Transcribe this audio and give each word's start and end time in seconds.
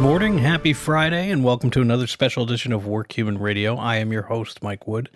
morning, 0.00 0.38
happy 0.38 0.72
Friday, 0.72 1.30
and 1.30 1.44
welcome 1.44 1.70
to 1.70 1.82
another 1.82 2.06
special 2.06 2.42
edition 2.42 2.72
of 2.72 2.84
Workhuman 2.84 3.38
Radio. 3.38 3.76
I 3.76 3.96
am 3.96 4.10
your 4.12 4.22
host, 4.22 4.62
Mike 4.62 4.86
Wood. 4.86 5.10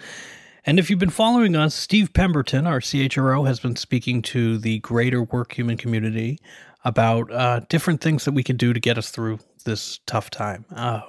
And 0.66 0.78
if 0.78 0.90
you've 0.90 0.98
been 0.98 1.08
following 1.08 1.56
us, 1.56 1.74
Steve 1.74 2.12
Pemberton, 2.12 2.66
our 2.66 2.80
CHRO, 2.80 3.46
has 3.46 3.60
been 3.60 3.76
speaking 3.76 4.20
to 4.22 4.58
the 4.58 4.80
greater 4.80 5.24
Workhuman 5.24 5.78
community 5.78 6.38
about 6.84 7.32
uh, 7.32 7.60
different 7.70 8.02
things 8.02 8.26
that 8.26 8.32
we 8.32 8.42
can 8.42 8.58
do 8.58 8.74
to 8.74 8.80
get 8.80 8.98
us 8.98 9.08
through 9.08 9.38
this 9.64 10.00
tough 10.04 10.28
time. 10.28 10.66
Uh, 10.76 11.00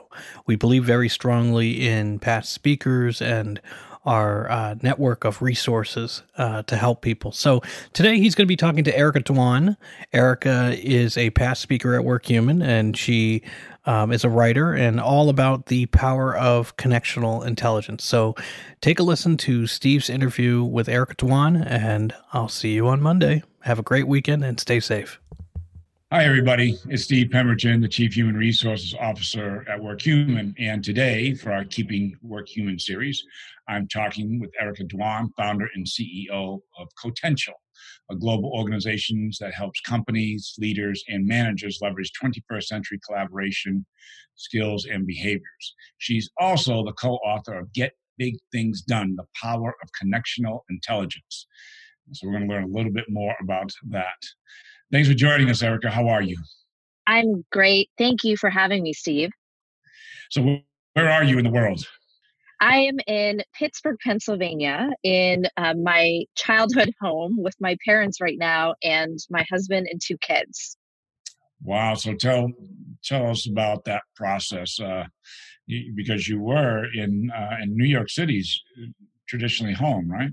we 0.46 0.56
believe 0.56 0.86
very 0.86 1.10
strongly 1.10 1.86
in 1.86 2.20
past 2.20 2.54
speakers 2.54 3.22
and 3.22 3.60
our 4.06 4.50
uh, 4.50 4.76
network 4.82 5.24
of 5.26 5.42
resources 5.42 6.22
uh, 6.38 6.62
to 6.64 6.76
help 6.76 7.02
people. 7.02 7.32
So 7.32 7.62
today 7.94 8.20
he's 8.20 8.36
going 8.36 8.46
to 8.46 8.48
be 8.48 8.56
talking 8.56 8.84
to 8.84 8.96
Erica 8.96 9.22
Dhawan. 9.22 9.78
Erica 10.14 10.76
is 10.78 11.18
a 11.18 11.32
past 11.32 11.62
speaker 11.62 11.96
at 11.96 12.06
Workhuman, 12.06 12.64
and 12.64 12.96
she 12.96 13.42
um, 13.86 14.12
is 14.12 14.24
a 14.24 14.30
writer 14.30 14.74
and 14.74 15.00
all 15.00 15.30
about 15.30 15.68
the 15.68 15.86
power 15.88 16.36
of 16.36 16.76
connectional 16.78 17.46
intelligence. 17.46 18.04
So 18.04 18.36
take 18.82 19.00
a 19.00 19.04
listen 19.04 19.38
to 19.38 19.68
Steve's 19.68 20.10
interview 20.10 20.64
with 20.64 20.90
Eric 20.90 21.18
Dhawan, 21.18 21.66
and 21.66 22.14
I'll 22.34 22.50
see 22.50 22.74
you 22.74 22.88
on 22.88 23.02
Monday. 23.02 23.44
Have 23.62 23.80
a 23.80 23.84
great 23.84 24.08
weekend 24.08 24.44
and 24.44 24.60
stay 24.60 24.80
safe. 24.80 25.20
Hi, 26.12 26.24
everybody. 26.24 26.78
It's 26.88 27.04
Steve 27.06 27.32
Pemberton, 27.32 27.82
the 27.82 27.88
Chief 27.88 28.14
Human 28.14 28.38
Resources 28.38 28.94
Officer 28.94 29.66
at 29.68 29.80
WorkHuman. 29.80 30.54
And 30.60 30.84
today, 30.84 31.34
for 31.34 31.52
our 31.52 31.66
Keeping 31.66 32.16
WorkHuman 32.24 32.80
series, 32.80 33.24
I'm 33.68 33.88
talking 33.88 34.40
with 34.40 34.52
Erica 34.62 34.84
Dhawan, 34.84 35.30
founder 35.36 35.68
and 35.74 35.84
CEO 35.84 36.60
of 36.78 36.88
Cotential, 37.02 37.56
a 38.12 38.16
global 38.16 38.52
organization 38.52 39.32
that 39.40 39.56
helps 39.56 39.82
companies, 39.82 40.54
leaders, 40.60 41.04
and 41.08 41.26
managers 41.26 41.80
leverage 41.82 42.12
21st 42.24 42.66
century 42.66 43.00
collaboration, 43.04 43.84
skills, 44.36 44.86
and 44.86 45.08
behaviors. 45.08 45.76
She's 45.98 46.30
also 46.40 46.86
the 46.86 46.94
co 46.94 47.16
author 47.16 47.58
of 47.58 47.74
Get 47.74 47.94
Big 48.20 48.36
Things 48.52 48.84
Done 48.84 49.16
The 49.16 49.26
Power 49.42 49.74
of 49.82 49.90
Connectional 50.00 50.60
Intelligence. 50.70 51.48
So, 52.12 52.28
we're 52.28 52.34
going 52.34 52.48
to 52.48 52.54
learn 52.54 52.66
a 52.66 52.68
little 52.68 52.94
bit 52.94 53.06
more 53.10 53.36
about 53.42 53.72
that. 53.90 54.22
Thanks 54.92 55.08
for 55.08 55.16
joining 55.16 55.50
us, 55.50 55.64
Erica. 55.64 55.90
How 55.90 56.08
are 56.08 56.22
you? 56.22 56.38
I'm 57.08 57.44
great. 57.52 57.90
Thank 57.98 58.24
you 58.24 58.38
for 58.38 58.50
having 58.50 58.84
me, 58.84 58.94
Steve. 58.94 59.30
So, 60.32 60.60
where 60.94 61.10
are 61.10 61.24
you 61.24 61.38
in 61.38 61.44
the 61.44 61.52
world? 61.52 61.86
I 62.62 62.78
am 62.78 62.98
in 63.06 63.44
Pittsburgh, 63.54 63.98
Pennsylvania, 64.04 64.90
in 65.04 65.46
uh, 65.58 65.74
my 65.74 66.24
childhood 66.36 66.94
home 67.02 67.36
with 67.38 67.56
my 67.60 67.78
parents 67.86 68.22
right 68.22 68.38
now, 68.38 68.76
and 68.82 69.20
my 69.30 69.46
husband 69.52 69.88
and 69.92 70.00
two 70.02 70.18
kids. 70.18 70.78
Wow! 71.62 71.96
So 71.96 72.14
tell 72.16 72.52
tell 73.04 73.30
us 73.30 73.48
about 73.48 73.86
that 73.86 74.04
process, 74.16 74.80
uh, 74.80 75.06
because 75.96 76.28
you 76.28 76.40
were 76.40 76.86
in 76.94 77.30
uh, 77.36 77.58
in 77.62 77.76
New 77.76 77.86
York 77.86 78.10
City's 78.10 78.62
traditionally 79.28 79.74
home, 79.74 80.10
right? 80.10 80.32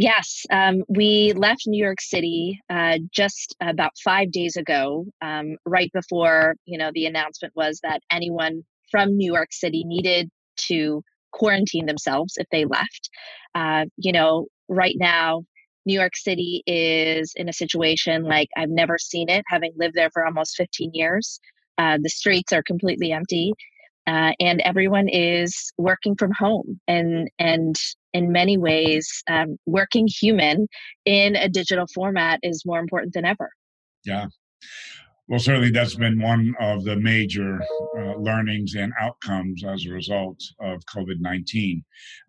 Yes, 0.00 0.46
um, 0.50 0.82
we 0.88 1.34
left 1.36 1.66
New 1.66 1.82
York 1.82 2.00
City 2.00 2.58
uh, 2.70 2.96
just 3.12 3.54
about 3.60 3.90
five 4.02 4.32
days 4.32 4.56
ago, 4.56 5.04
um, 5.20 5.56
right 5.66 5.90
before 5.92 6.54
you 6.64 6.78
know 6.78 6.90
the 6.94 7.04
announcement 7.04 7.52
was 7.54 7.80
that 7.82 8.00
anyone 8.10 8.62
from 8.90 9.14
New 9.18 9.30
York 9.30 9.52
City 9.52 9.84
needed 9.84 10.30
to 10.68 11.02
quarantine 11.32 11.84
themselves 11.84 12.38
if 12.38 12.46
they 12.50 12.64
left. 12.64 13.10
Uh, 13.54 13.84
you 13.98 14.10
know, 14.10 14.46
right 14.68 14.94
now, 14.96 15.42
New 15.84 15.98
York 16.00 16.16
City 16.16 16.62
is 16.66 17.34
in 17.36 17.50
a 17.50 17.52
situation 17.52 18.22
like 18.22 18.48
I've 18.56 18.70
never 18.70 18.96
seen 18.96 19.28
it, 19.28 19.44
having 19.48 19.72
lived 19.76 19.96
there 19.96 20.10
for 20.14 20.24
almost 20.24 20.56
15 20.56 20.92
years. 20.94 21.38
Uh, 21.76 21.98
the 22.00 22.08
streets 22.08 22.54
are 22.54 22.62
completely 22.62 23.12
empty. 23.12 23.52
Uh, 24.06 24.32
and 24.40 24.62
everyone 24.62 25.08
is 25.10 25.72
working 25.76 26.16
from 26.16 26.32
home 26.32 26.80
and 26.88 27.28
and 27.38 27.76
in 28.12 28.32
many 28.32 28.56
ways 28.56 29.22
um, 29.28 29.56
working 29.66 30.08
human 30.08 30.66
in 31.04 31.36
a 31.36 31.48
digital 31.48 31.86
format 31.94 32.40
is 32.42 32.64
more 32.66 32.80
important 32.80 33.14
than 33.14 33.24
ever. 33.24 33.50
Yeah. 34.04 34.26
Well 35.28 35.38
certainly 35.38 35.70
that's 35.70 35.94
been 35.94 36.20
one 36.20 36.54
of 36.60 36.84
the 36.84 36.96
major 36.96 37.60
uh, 37.96 38.16
learnings 38.16 38.74
and 38.74 38.92
outcomes 39.00 39.62
as 39.64 39.86
a 39.86 39.90
result 39.90 40.40
of 40.60 40.80
covid-19 40.92 41.82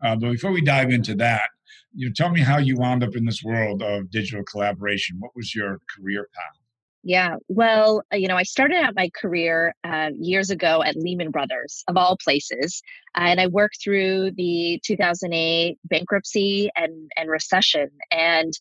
uh, 0.03 0.15
but 0.15 0.31
before 0.31 0.51
we 0.51 0.61
dive 0.61 0.91
into 0.91 1.15
that 1.15 1.49
you 1.93 2.07
know, 2.07 2.13
tell 2.15 2.29
me 2.29 2.41
how 2.41 2.57
you 2.57 2.77
wound 2.77 3.03
up 3.03 3.15
in 3.15 3.25
this 3.25 3.43
world 3.43 3.81
of 3.81 4.09
digital 4.11 4.43
collaboration. 4.43 5.17
What 5.19 5.35
was 5.35 5.53
your 5.53 5.79
career 5.95 6.27
path 6.33 6.60
yeah. 7.03 7.35
Well, 7.47 8.03
uh, 8.13 8.17
you 8.17 8.27
know, 8.27 8.37
I 8.37 8.43
started 8.43 8.77
out 8.77 8.95
my 8.95 9.09
career 9.19 9.73
uh, 9.83 10.09
years 10.19 10.49
ago 10.49 10.83
at 10.83 10.95
Lehman 10.95 11.31
Brothers, 11.31 11.83
of 11.87 11.97
all 11.97 12.17
places. 12.23 12.81
and 13.15 13.39
I 13.39 13.47
worked 13.47 13.79
through 13.83 14.31
the 14.31 14.79
2008 14.85 15.77
bankruptcy 15.85 16.69
and, 16.75 17.09
and 17.17 17.29
recession. 17.29 17.89
And 18.11 18.53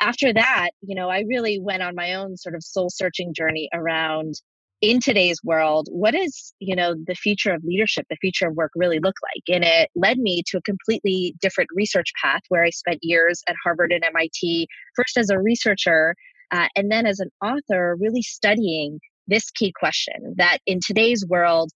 after 0.00 0.32
that, 0.32 0.70
you 0.80 0.94
know, 0.94 1.08
I 1.08 1.24
really 1.28 1.58
went 1.58 1.82
on 1.82 1.96
my 1.96 2.14
own 2.14 2.36
sort 2.36 2.54
of 2.54 2.62
soul 2.62 2.88
searching 2.88 3.34
journey 3.34 3.68
around 3.72 4.34
in 4.80 5.00
today's 5.00 5.42
world, 5.42 5.88
what 5.90 6.14
is, 6.14 6.52
you 6.60 6.76
know, 6.76 6.94
the 7.06 7.14
future 7.14 7.52
of 7.52 7.64
leadership, 7.64 8.06
the 8.08 8.16
future 8.20 8.46
of 8.46 8.54
work 8.54 8.70
really 8.76 9.00
look 9.00 9.16
like? 9.22 9.42
And 9.52 9.64
it 9.64 9.90
led 9.96 10.18
me 10.18 10.42
to 10.46 10.58
a 10.58 10.62
completely 10.62 11.34
different 11.40 11.68
research 11.74 12.12
path 12.22 12.42
where 12.48 12.62
I 12.62 12.70
spent 12.70 13.00
years 13.02 13.42
at 13.48 13.56
Harvard 13.64 13.92
and 13.92 14.04
MIT, 14.04 14.68
first 14.94 15.16
as 15.16 15.30
a 15.30 15.40
researcher 15.40 16.14
uh, 16.50 16.68
and 16.76 16.90
then 16.90 17.06
as 17.06 17.20
an 17.20 17.30
author, 17.42 17.96
really 17.98 18.22
studying 18.22 19.00
this 19.26 19.50
key 19.50 19.72
question 19.78 20.34
that 20.36 20.58
in 20.66 20.80
today's 20.84 21.24
world, 21.26 21.70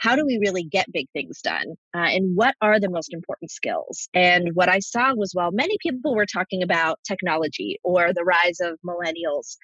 how 0.00 0.16
do 0.16 0.24
we 0.26 0.38
really 0.38 0.64
get 0.64 0.92
big 0.92 1.06
things 1.12 1.40
done? 1.42 1.74
Uh, 1.94 2.08
and 2.08 2.36
what 2.36 2.54
are 2.60 2.80
the 2.80 2.90
most 2.90 3.12
important 3.12 3.50
skills? 3.50 4.08
And 4.14 4.50
what 4.54 4.68
I 4.68 4.80
saw 4.80 5.14
was 5.14 5.32
while 5.32 5.50
many 5.52 5.76
people 5.80 6.14
were 6.14 6.26
talking 6.26 6.62
about 6.62 6.98
technology 7.06 7.78
or 7.84 8.12
the 8.12 8.24
rise 8.24 8.60
of 8.60 8.78
millennials, 8.86 9.56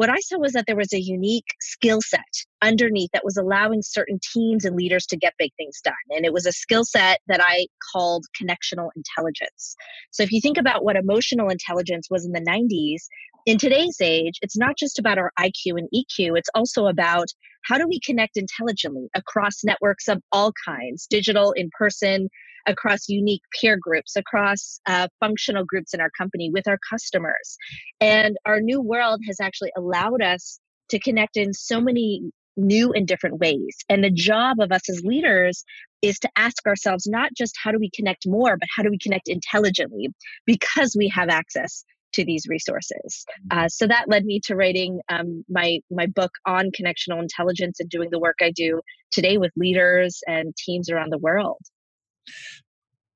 what 0.00 0.08
I 0.08 0.18
saw 0.20 0.38
was 0.38 0.54
that 0.54 0.64
there 0.66 0.76
was 0.76 0.94
a 0.94 0.98
unique 0.98 1.48
skill 1.60 2.00
set 2.00 2.46
underneath 2.62 3.10
that 3.12 3.22
was 3.22 3.36
allowing 3.36 3.82
certain 3.82 4.18
teams 4.32 4.64
and 4.64 4.74
leaders 4.74 5.04
to 5.08 5.16
get 5.18 5.34
big 5.38 5.50
things 5.58 5.78
done. 5.84 5.92
And 6.08 6.24
it 6.24 6.32
was 6.32 6.46
a 6.46 6.52
skill 6.52 6.86
set 6.86 7.20
that 7.28 7.42
I 7.42 7.66
called 7.92 8.24
connectional 8.34 8.88
intelligence. 8.96 9.76
So 10.10 10.22
if 10.22 10.32
you 10.32 10.40
think 10.40 10.56
about 10.56 10.84
what 10.84 10.96
emotional 10.96 11.50
intelligence 11.50 12.08
was 12.10 12.24
in 12.24 12.32
the 12.32 12.40
90s, 12.40 13.02
in 13.44 13.58
today's 13.58 13.98
age, 14.00 14.38
it's 14.40 14.56
not 14.56 14.78
just 14.78 14.98
about 14.98 15.18
our 15.18 15.32
IQ 15.38 15.76
and 15.76 15.88
EQ, 15.94 16.38
it's 16.38 16.48
also 16.54 16.86
about 16.86 17.26
how 17.64 17.76
do 17.76 17.86
we 17.86 18.00
connect 18.00 18.38
intelligently 18.38 19.10
across 19.14 19.62
networks 19.64 20.08
of 20.08 20.22
all 20.32 20.54
kinds, 20.64 21.06
digital, 21.10 21.52
in 21.52 21.68
person, 21.76 22.30
across 22.66 23.08
unique 23.08 23.42
peer 23.58 23.76
groups, 23.80 24.16
across 24.16 24.80
uh, 24.86 25.08
functional 25.20 25.64
groups 25.64 25.94
in 25.94 26.00
our 26.00 26.10
company 26.16 26.50
with 26.52 26.66
our 26.68 26.78
customers. 26.90 27.56
And 28.00 28.36
our 28.46 28.60
new 28.60 28.80
world 28.80 29.20
has 29.26 29.38
actually 29.40 29.72
allowed 29.76 30.22
us 30.22 30.60
to 30.90 30.98
connect 30.98 31.36
in 31.36 31.52
so 31.54 31.80
many 31.80 32.22
new 32.56 32.92
and 32.92 33.06
different 33.06 33.38
ways. 33.38 33.76
And 33.88 34.04
the 34.04 34.10
job 34.10 34.58
of 34.60 34.72
us 34.72 34.88
as 34.88 35.02
leaders 35.04 35.64
is 36.02 36.18
to 36.20 36.30
ask 36.36 36.66
ourselves 36.66 37.06
not 37.06 37.30
just 37.36 37.54
how 37.62 37.70
do 37.72 37.78
we 37.78 37.90
connect 37.94 38.26
more, 38.26 38.56
but 38.56 38.68
how 38.74 38.82
do 38.82 38.90
we 38.90 38.98
connect 38.98 39.28
intelligently 39.28 40.08
because 40.46 40.96
we 40.96 41.08
have 41.08 41.28
access 41.28 41.84
to 42.12 42.24
these 42.24 42.46
resources. 42.48 43.24
Uh, 43.50 43.68
so 43.68 43.86
that 43.86 44.08
led 44.08 44.24
me 44.24 44.40
to 44.44 44.56
writing 44.56 45.00
um, 45.08 45.44
my 45.48 45.78
my 45.90 46.06
book 46.06 46.32
on 46.46 46.70
connectional 46.70 47.22
intelligence 47.22 47.78
and 47.78 47.88
doing 47.88 48.08
the 48.10 48.18
work 48.18 48.36
I 48.40 48.50
do 48.50 48.80
today 49.10 49.38
with 49.38 49.52
leaders 49.56 50.20
and 50.26 50.54
teams 50.56 50.90
around 50.90 51.12
the 51.12 51.18
world. 51.18 51.60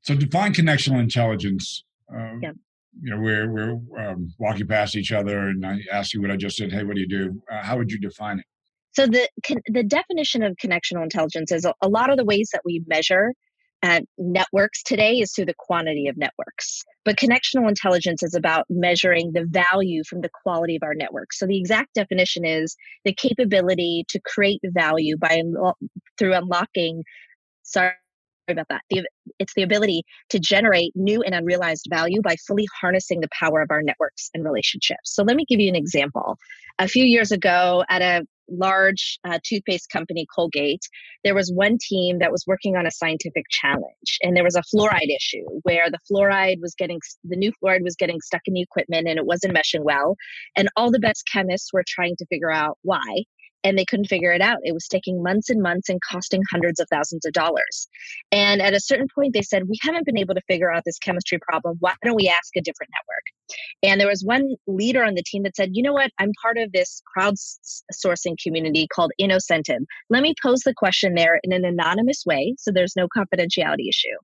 So 0.03 0.14
define 0.14 0.52
connectional 0.52 1.00
intelligence. 1.00 1.84
Um, 2.14 2.40
yeah. 2.43 2.52
You 3.02 3.11
know, 3.11 3.20
we're 3.20 3.50
we're 3.50 4.08
um, 4.08 4.32
walking 4.38 4.69
past 4.69 4.96
each 4.96 5.11
other, 5.11 5.49
and 5.49 5.67
I 5.67 5.78
ask 5.90 6.14
you 6.14 6.23
what 6.23 6.31
I 6.31 6.37
just 6.37 6.56
said. 6.56 6.73
Hey, 6.73 6.84
what 6.84 6.94
do 6.94 7.00
you 7.00 7.08
do? 7.08 7.43
Uh, 7.50 7.62
how 7.62 7.76
would 7.76 7.90
you 7.90 7.99
define 7.99 8.38
it? 8.38 8.44
So 8.93 9.06
the 9.06 9.28
the 9.67 9.82
definition 9.82 10.44
of 10.44 10.56
connectional 10.62 11.02
intelligence 11.02 11.50
is 11.50 11.64
a, 11.64 11.75
a 11.82 11.88
lot 11.88 12.11
of 12.11 12.17
the 12.17 12.25
ways 12.25 12.50
that 12.52 12.62
we 12.64 12.84
measure 12.87 13.32
at 13.82 14.05
networks 14.17 14.82
today 14.82 15.19
is 15.19 15.32
through 15.32 15.44
the 15.44 15.55
quantity 15.58 16.06
of 16.08 16.17
networks. 16.17 16.82
But 17.05 17.17
connectional 17.17 17.69
intelligence 17.69 18.23
is 18.23 18.34
about 18.34 18.64
measuring 18.70 19.32
the 19.32 19.44
value 19.44 20.02
from 20.08 20.20
the 20.20 20.31
quality 20.43 20.76
of 20.76 20.82
our 20.82 20.94
network. 20.94 21.32
So 21.32 21.46
the 21.46 21.58
exact 21.58 21.94
definition 21.94 22.46
is 22.46 22.76
the 23.05 23.12
capability 23.12 24.05
to 24.08 24.20
create 24.25 24.61
value 24.64 25.17
by 25.19 25.43
through 26.17 26.34
unlocking 26.34 27.02
sorry 27.62 27.93
about 28.52 28.67
that. 28.69 28.82
The, 28.91 29.06
it's 29.38 29.55
the 29.55 29.62
ability 29.62 30.02
to 30.31 30.38
generate 30.38 30.93
new 30.94 31.23
and 31.23 31.35
unrealized 31.35 31.87
value 31.88 32.20
by 32.23 32.37
fully 32.46 32.67
harnessing 32.81 33.20
the 33.20 33.29
power 33.38 33.61
of 33.61 33.70
our 33.70 33.82
networks 33.82 34.31
and 34.35 34.44
relationships. 34.44 35.14
So 35.14 35.23
let 35.23 35.37
me 35.37 35.44
give 35.49 35.61
you 35.61 35.69
an 35.69 35.76
example. 35.76 36.37
A 36.79 36.88
few 36.88 37.05
years 37.05 37.31
ago 37.31 37.85
at 37.88 38.02
a 38.02 38.26
large 38.49 39.19
uh, 39.25 39.38
toothpaste 39.44 39.88
company, 39.91 40.26
Colgate, 40.35 40.82
there 41.23 41.35
was 41.35 41.50
one 41.55 41.79
team 41.81 42.19
that 42.19 42.31
was 42.31 42.44
working 42.46 42.76
on 42.76 42.87
a 42.87 42.91
scientific 42.91 43.44
challenge. 43.50 44.19
And 44.23 44.37
there 44.37 44.44
was 44.44 44.56
a 44.56 44.62
fluoride 44.75 45.14
issue 45.17 45.44
where 45.62 45.90
the 45.90 45.99
fluoride 46.11 46.61
was 46.61 46.75
getting, 46.76 47.00
the 47.25 47.37
new 47.37 47.52
fluoride 47.52 47.82
was 47.82 47.97
getting 47.97 48.20
stuck 48.20 48.43
in 48.47 48.55
the 48.55 48.61
equipment 48.61 49.08
and 49.08 49.19
it 49.19 49.25
wasn't 49.25 49.55
meshing 49.55 49.82
well. 49.82 50.17
And 50.56 50.69
all 50.76 50.90
the 50.90 50.99
best 50.99 51.25
chemists 51.32 51.73
were 51.73 51.85
trying 51.87 52.17
to 52.19 52.26
figure 52.26 52.52
out 52.52 52.79
why. 52.82 53.25
And 53.64 53.78
they 53.78 53.84
couldn't 53.84 54.06
figure 54.06 54.32
it 54.32 54.43
out. 54.43 54.58
It 54.62 54.72
was 54.72 54.87
taking 54.87 55.22
months 55.22 55.50
and 55.50 55.62
months 55.62 55.88
and 55.88 56.00
costing 56.00 56.43
hundreds 56.50 56.81
of 56.81 56.87
thousands 56.90 57.25
of 57.25 57.32
dollars. 57.32 57.88
And 58.31 58.61
at 58.61 58.75
a 58.75 58.81
certain 58.81 59.06
point, 59.14 59.32
they 59.32 59.43
said, 59.43 59.64
We 59.69 59.78
haven't 59.82 60.06
been 60.06 60.19
able 60.19 60.34
to 60.34 60.43
figure 60.49 60.70
out 60.70 60.82
this 60.84 60.99
chemistry 60.99 61.38
problem. 61.40 61.76
Why 61.81 61.94
don't 62.05 62.14
we 62.14 62.28
ask 62.28 62.55
a 62.56 62.61
different 62.61 62.90
network? 62.93 63.58
And 63.82 64.00
there 64.00 64.08
was 64.08 64.22
one 64.22 64.55
leader 64.66 65.02
on 65.02 65.14
the 65.14 65.22
team 65.25 65.43
that 65.44 65.56
said, 65.56 65.70
You 65.72 65.82
know 65.82 65.94
what? 65.94 66.11
I'm 66.19 66.32
part 66.43 66.58
of 66.58 66.72
this 66.72 67.02
crowdsourcing 67.16 68.37
community 68.43 68.87
called 68.87 69.12
InnoCentive. 69.20 69.84
Let 70.11 70.22
me 70.22 70.34
pose 70.43 70.61
the 70.61 70.75
question 70.75 71.14
there 71.14 71.40
in 71.43 71.52
an 71.52 71.64
anonymous 71.64 72.25
way 72.26 72.55
so 72.58 72.70
there's 72.70 72.96
no 72.96 73.08
confidentiality 73.08 73.88
issue. 73.88 74.16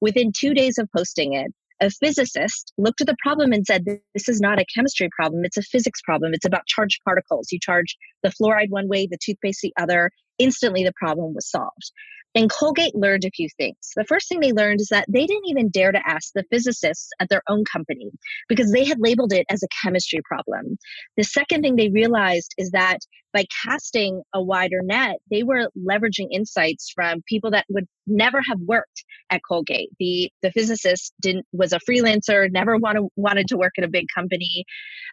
Within 0.00 0.32
two 0.36 0.52
days 0.52 0.78
of 0.78 0.88
posting 0.94 1.34
it, 1.34 1.52
a 1.82 1.90
physicist 1.90 2.72
looked 2.78 3.00
at 3.00 3.08
the 3.08 3.16
problem 3.22 3.52
and 3.52 3.66
said, 3.66 3.84
This 3.84 4.28
is 4.28 4.40
not 4.40 4.60
a 4.60 4.64
chemistry 4.74 5.08
problem, 5.14 5.44
it's 5.44 5.56
a 5.56 5.62
physics 5.62 6.00
problem. 6.00 6.32
It's 6.32 6.46
about 6.46 6.66
charged 6.66 7.00
particles. 7.04 7.48
You 7.50 7.58
charge 7.60 7.96
the 8.22 8.30
fluoride 8.30 8.70
one 8.70 8.88
way, 8.88 9.06
the 9.06 9.18
toothpaste 9.22 9.60
the 9.62 9.74
other. 9.76 10.10
Instantly, 10.38 10.84
the 10.84 10.92
problem 10.96 11.34
was 11.34 11.50
solved. 11.50 11.92
And 12.34 12.50
Colgate 12.50 12.94
learned 12.94 13.24
a 13.26 13.30
few 13.30 13.48
things. 13.58 13.76
The 13.94 14.04
first 14.04 14.28
thing 14.28 14.40
they 14.40 14.52
learned 14.52 14.80
is 14.80 14.88
that 14.88 15.04
they 15.06 15.26
didn't 15.26 15.48
even 15.48 15.68
dare 15.68 15.92
to 15.92 16.00
ask 16.06 16.32
the 16.34 16.44
physicists 16.50 17.10
at 17.20 17.28
their 17.28 17.42
own 17.46 17.64
company 17.70 18.10
because 18.48 18.72
they 18.72 18.84
had 18.84 18.98
labeled 19.00 19.34
it 19.34 19.44
as 19.50 19.62
a 19.62 19.68
chemistry 19.82 20.20
problem. 20.24 20.78
The 21.18 21.24
second 21.24 21.60
thing 21.60 21.76
they 21.76 21.90
realized 21.90 22.54
is 22.56 22.70
that 22.70 23.00
by 23.34 23.44
casting 23.64 24.22
a 24.34 24.42
wider 24.42 24.80
net, 24.82 25.16
they 25.30 25.42
were 25.42 25.68
leveraging 25.78 26.28
insights 26.30 26.90
from 26.94 27.22
people 27.28 27.50
that 27.50 27.66
would 27.68 27.86
never 28.06 28.40
have 28.48 28.58
worked 28.60 29.04
at 29.30 29.40
Colgate. 29.46 29.90
The 29.98 30.30
the 30.42 30.50
physicist 30.52 31.12
didn't 31.20 31.46
was 31.52 31.72
a 31.72 31.80
freelancer, 31.88 32.50
never 32.50 32.76
wanted 32.76 33.08
wanted 33.16 33.48
to 33.48 33.56
work 33.56 33.72
at 33.78 33.84
a 33.84 33.88
big 33.88 34.06
company. 34.14 34.64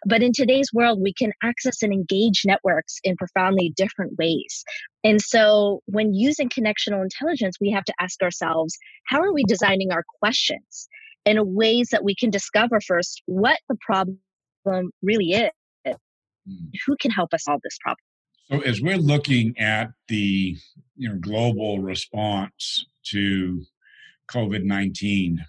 But 0.06 0.22
in 0.22 0.32
today's 0.32 0.70
world, 0.72 1.00
we 1.00 1.14
can 1.14 1.32
access 1.42 1.82
and 1.82 1.92
engage 1.92 2.42
networks 2.44 2.98
in 3.04 3.16
profoundly 3.16 3.72
different 3.76 4.16
ways. 4.18 4.64
And 5.04 5.20
so 5.20 5.80
when 5.86 6.14
using 6.14 6.48
connectional 6.48 7.02
intelligence, 7.02 7.56
we 7.60 7.70
have 7.70 7.84
to 7.84 7.94
ask 8.00 8.22
ourselves, 8.22 8.76
how 9.06 9.20
are 9.20 9.32
we 9.32 9.44
designing 9.44 9.90
our 9.92 10.04
questions 10.20 10.88
in 11.24 11.38
ways 11.54 11.88
that 11.90 12.04
we 12.04 12.14
can 12.14 12.30
discover 12.30 12.80
first 12.80 13.22
what 13.26 13.58
the 13.68 13.76
problem 13.80 14.18
really 15.02 15.32
is? 15.32 15.50
Hmm. 15.86 16.66
Who 16.86 16.96
can 17.00 17.10
help 17.10 17.34
us 17.34 17.44
solve 17.44 17.60
this 17.62 17.78
problem? 17.80 17.98
So 18.50 18.58
as 18.60 18.80
we're 18.80 18.96
looking 18.96 19.56
at 19.58 19.92
the 20.08 20.56
you 20.96 21.08
know 21.08 21.16
global 21.20 21.78
response 21.78 22.84
to 23.06 23.62
COVID 24.28 24.64
nineteen, 24.64 25.44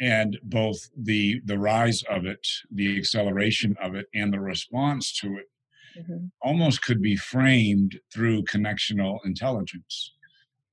and 0.00 0.38
both 0.42 0.78
the 0.96 1.40
the 1.44 1.58
rise 1.58 2.02
of 2.10 2.26
it, 2.26 2.44
the 2.72 2.98
acceleration 2.98 3.76
of 3.80 3.94
it, 3.94 4.06
and 4.12 4.32
the 4.32 4.40
response 4.40 5.16
to 5.20 5.36
it, 5.36 5.46
mm-hmm. 6.00 6.26
almost 6.42 6.82
could 6.82 7.00
be 7.00 7.14
framed 7.14 8.00
through 8.12 8.42
connectional 8.42 9.18
intelligence. 9.24 10.14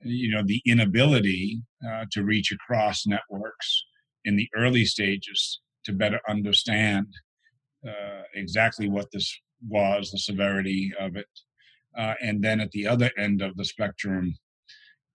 You 0.02 0.32
know, 0.32 0.44
the 0.44 0.62
inability 0.66 1.62
uh, 1.88 2.06
to 2.14 2.24
reach 2.24 2.52
across 2.52 3.06
networks 3.06 3.86
in 4.24 4.36
the 4.38 4.50
early 4.56 4.86
stages 4.86 5.62
to 5.84 5.94
better 5.94 6.20
understand 6.28 7.08
uh, 7.88 8.24
exactly 8.34 8.90
what 8.90 9.12
this 9.14 9.40
was, 9.68 10.12
the 10.12 10.18
severity 10.18 10.92
of 11.00 11.16
it, 11.16 11.28
uh, 11.98 12.14
and 12.22 12.44
then 12.44 12.60
at 12.60 12.72
the 12.72 12.88
other 12.88 13.12
end 13.18 13.42
of 13.42 13.56
the 13.56 13.66
spectrum, 13.66 14.36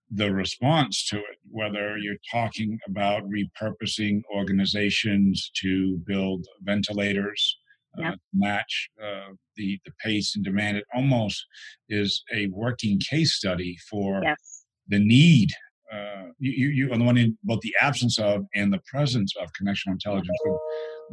the 0.09 0.33
response 0.33 1.07
to 1.07 1.17
it, 1.17 1.37
whether 1.49 1.97
you're 1.97 2.15
talking 2.29 2.77
about 2.87 3.23
repurposing 3.29 4.21
organizations 4.33 5.51
to 5.55 5.97
build 6.05 6.45
ventilators, 6.63 7.57
uh, 7.97 8.01
yep. 8.03 8.13
uh, 8.13 8.17
match 8.33 8.89
uh, 9.01 9.29
the, 9.55 9.79
the 9.85 9.91
pace 10.03 10.35
and 10.35 10.43
demand, 10.43 10.77
it 10.77 10.85
almost 10.93 11.45
is 11.89 12.23
a 12.33 12.47
working 12.47 12.99
case 12.99 13.33
study 13.33 13.77
for 13.89 14.21
yes. 14.23 14.65
the 14.87 14.99
need. 14.99 15.49
Uh, 15.93 16.27
you, 16.39 16.69
you, 16.69 16.91
on 16.93 16.99
the 16.99 17.05
one 17.05 17.17
hand, 17.17 17.37
both 17.43 17.59
the 17.61 17.75
absence 17.81 18.17
of 18.17 18.45
and 18.55 18.71
the 18.71 18.79
presence 18.85 19.33
of 19.41 19.49
connectional 19.61 19.91
intelligence. 19.91 20.37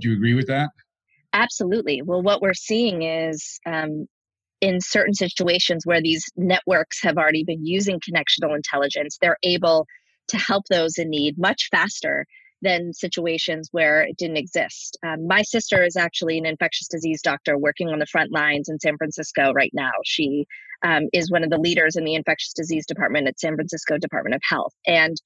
Do 0.01 0.09
you 0.09 0.15
agree 0.15 0.35
with 0.35 0.47
that? 0.47 0.71
Absolutely. 1.33 2.03
Well, 2.03 2.23
what 2.23 2.41
we're 2.41 2.55
seeing 2.55 3.03
is 3.03 3.61
um, 3.67 4.07
in 4.61 4.81
certain 4.81 5.15
situations 5.15 5.83
where 5.85 6.01
these 6.03 6.25
networks 6.37 7.03
have 7.03 7.17
already 7.17 7.45
been 7.45 7.65
using 7.65 8.01
connectional 8.01 8.57
intelligence, 8.57 9.19
they're 9.21 9.39
able 9.43 9.87
to 10.29 10.39
help 10.39 10.65
those 10.71 10.99
in 10.99 11.11
need 11.11 11.39
much 11.39 11.69
faster 11.71 12.27
than 12.61 12.93
situations 12.93 13.69
where 13.71 14.03
it 14.03 14.17
didn't 14.17 14.37
exist. 14.37 14.99
Um, 15.07 15.27
my 15.29 15.43
sister 15.43 15.85
is 15.85 15.97
actually 15.97 16.39
an 16.39 16.47
infectious 16.47 16.89
disease 16.89 17.23
doctor 17.23 17.57
working 17.57 17.89
on 17.89 18.01
the 18.01 18.07
front 18.07 18.33
lines 18.33 18.69
in 18.69 18.81
San 18.81 18.97
Francisco 18.97 19.53
right 19.53 19.71
now. 19.73 19.93
She 20.05 20.47
um, 20.85 21.05
is 21.13 21.31
one 21.31 21.45
of 21.45 21.51
the 21.51 21.59
leaders 21.59 21.97
in 21.97 22.05
the 22.05 22.15
infectious 22.15 22.53
disease 22.53 22.85
department 22.87 23.29
at 23.29 23.39
San 23.39 23.55
Francisco 23.55 23.97
Department 23.97 24.35
of 24.35 24.43
Health. 24.49 24.73
And 24.87 25.17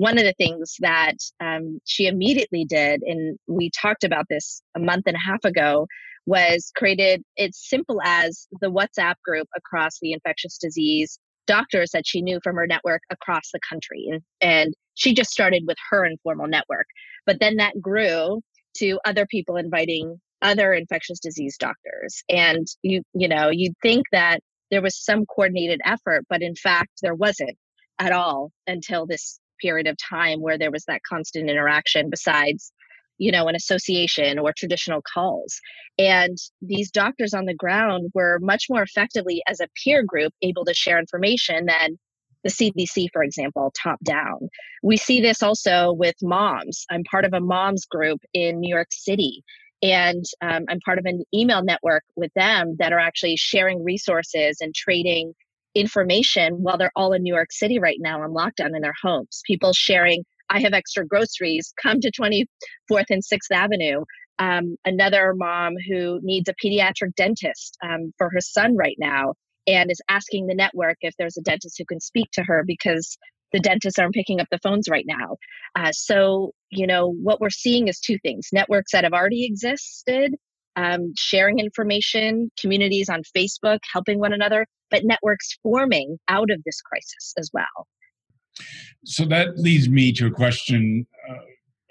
one 0.00 0.16
of 0.16 0.24
the 0.24 0.32
things 0.38 0.76
that 0.80 1.16
um, 1.40 1.78
she 1.84 2.06
immediately 2.06 2.64
did, 2.64 3.02
and 3.02 3.38
we 3.46 3.70
talked 3.70 4.02
about 4.02 4.24
this 4.30 4.62
a 4.74 4.80
month 4.80 5.02
and 5.06 5.14
a 5.14 5.30
half 5.30 5.44
ago, 5.44 5.86
was 6.24 6.72
created 6.74 7.22
it's 7.36 7.68
simple 7.68 8.00
as 8.02 8.48
the 8.62 8.70
WhatsApp 8.70 9.16
group 9.22 9.46
across 9.54 9.98
the 10.00 10.14
infectious 10.14 10.56
disease 10.56 11.18
doctors 11.46 11.90
that 11.92 12.06
she 12.06 12.22
knew 12.22 12.40
from 12.42 12.56
her 12.56 12.66
network 12.66 13.02
across 13.10 13.50
the 13.52 13.60
country. 13.68 14.06
And, 14.10 14.22
and 14.40 14.74
she 14.94 15.12
just 15.12 15.32
started 15.32 15.64
with 15.66 15.76
her 15.90 16.06
informal 16.06 16.46
network. 16.46 16.86
But 17.26 17.38
then 17.38 17.56
that 17.56 17.78
grew 17.78 18.40
to 18.78 18.98
other 19.04 19.26
people 19.26 19.56
inviting 19.56 20.18
other 20.40 20.72
infectious 20.72 21.20
disease 21.20 21.58
doctors. 21.58 22.22
And 22.30 22.66
you, 22.82 23.02
you 23.12 23.28
know, 23.28 23.50
you'd 23.52 23.76
think 23.82 24.06
that 24.12 24.40
there 24.70 24.80
was 24.80 25.04
some 25.04 25.26
coordinated 25.26 25.80
effort, 25.84 26.24
but 26.30 26.40
in 26.40 26.54
fact, 26.54 27.00
there 27.02 27.14
wasn't 27.14 27.58
at 27.98 28.12
all 28.12 28.50
until 28.66 29.04
this 29.06 29.38
period 29.60 29.86
of 29.86 29.96
time 29.96 30.40
where 30.40 30.58
there 30.58 30.70
was 30.70 30.84
that 30.84 31.02
constant 31.08 31.48
interaction 31.50 32.10
besides 32.10 32.72
you 33.18 33.30
know 33.30 33.48
an 33.48 33.54
association 33.54 34.38
or 34.38 34.52
traditional 34.56 35.02
calls 35.02 35.60
and 35.98 36.36
these 36.62 36.90
doctors 36.90 37.34
on 37.34 37.44
the 37.44 37.54
ground 37.54 38.10
were 38.14 38.38
much 38.40 38.66
more 38.70 38.82
effectively 38.82 39.42
as 39.48 39.60
a 39.60 39.68
peer 39.84 40.02
group 40.02 40.32
able 40.42 40.64
to 40.64 40.74
share 40.74 40.98
information 40.98 41.66
than 41.66 41.98
the 42.42 42.50
CDC, 42.50 43.08
for 43.12 43.22
example, 43.22 43.72
top 43.80 43.98
down. 44.02 44.48
We 44.82 44.96
see 44.96 45.20
this 45.20 45.42
also 45.42 45.92
with 45.92 46.14
moms. 46.22 46.86
I'm 46.90 47.04
part 47.04 47.24
of 47.24 47.34
a 47.34 47.40
moms 47.40 47.84
group 47.84 48.20
in 48.32 48.60
New 48.60 48.74
York 48.74 48.88
City, 48.92 49.42
and 49.82 50.24
um, 50.42 50.64
I'm 50.68 50.80
part 50.84 50.98
of 50.98 51.04
an 51.06 51.24
email 51.34 51.62
network 51.62 52.04
with 52.16 52.32
them 52.34 52.76
that 52.78 52.92
are 52.92 52.98
actually 52.98 53.36
sharing 53.36 53.84
resources 53.84 54.58
and 54.60 54.74
trading 54.74 55.34
information 55.74 56.54
while 56.54 56.78
they're 56.78 56.92
all 56.96 57.12
in 57.12 57.22
New 57.22 57.34
York 57.34 57.52
City 57.52 57.78
right 57.78 57.98
now 58.00 58.22
on 58.22 58.30
lockdown 58.30 58.74
in 58.74 58.82
their 58.82 58.94
homes. 59.02 59.42
People 59.46 59.72
sharing, 59.72 60.24
I 60.48 60.60
have 60.60 60.72
extra 60.72 61.06
groceries, 61.06 61.72
come 61.80 62.00
to 62.00 62.10
24th 62.10 63.06
and 63.10 63.22
6th 63.22 63.50
Avenue. 63.52 64.04
Um, 64.38 64.76
another 64.84 65.34
mom 65.36 65.74
who 65.88 66.18
needs 66.22 66.48
a 66.48 66.54
pediatric 66.54 67.14
dentist 67.16 67.76
um, 67.84 68.12
for 68.16 68.30
her 68.32 68.40
son 68.40 68.76
right 68.76 68.96
now 68.98 69.34
and 69.66 69.90
is 69.90 70.00
asking 70.08 70.46
the 70.46 70.54
network 70.54 70.96
if 71.02 71.14
there's 71.18 71.36
a 71.36 71.42
dentist 71.42 71.76
who 71.78 71.84
can 71.84 72.00
speak 72.00 72.28
to 72.32 72.42
her 72.42 72.64
because 72.66 73.18
the 73.52 73.60
dentists 73.60 73.98
aren't 73.98 74.14
picking 74.14 74.40
up 74.40 74.46
the 74.50 74.58
phones 74.62 74.88
right 74.88 75.04
now. 75.06 75.36
Uh, 75.76 75.92
so, 75.92 76.52
you 76.70 76.86
know, 76.86 77.12
what 77.22 77.40
we're 77.40 77.50
seeing 77.50 77.88
is 77.88 78.00
two 78.00 78.18
things 78.22 78.48
networks 78.52 78.92
that 78.92 79.04
have 79.04 79.12
already 79.12 79.44
existed 79.44 80.34
um, 80.80 81.12
sharing 81.16 81.58
information, 81.58 82.50
communities 82.58 83.08
on 83.08 83.22
Facebook 83.36 83.80
helping 83.92 84.18
one 84.18 84.32
another, 84.32 84.66
but 84.90 85.04
networks 85.04 85.58
forming 85.62 86.18
out 86.28 86.50
of 86.50 86.62
this 86.64 86.80
crisis 86.80 87.34
as 87.38 87.50
well. 87.52 87.86
So 89.04 89.24
that 89.26 89.58
leads 89.58 89.88
me 89.88 90.12
to 90.12 90.26
a 90.26 90.30
question 90.30 91.06
uh, 91.28 91.34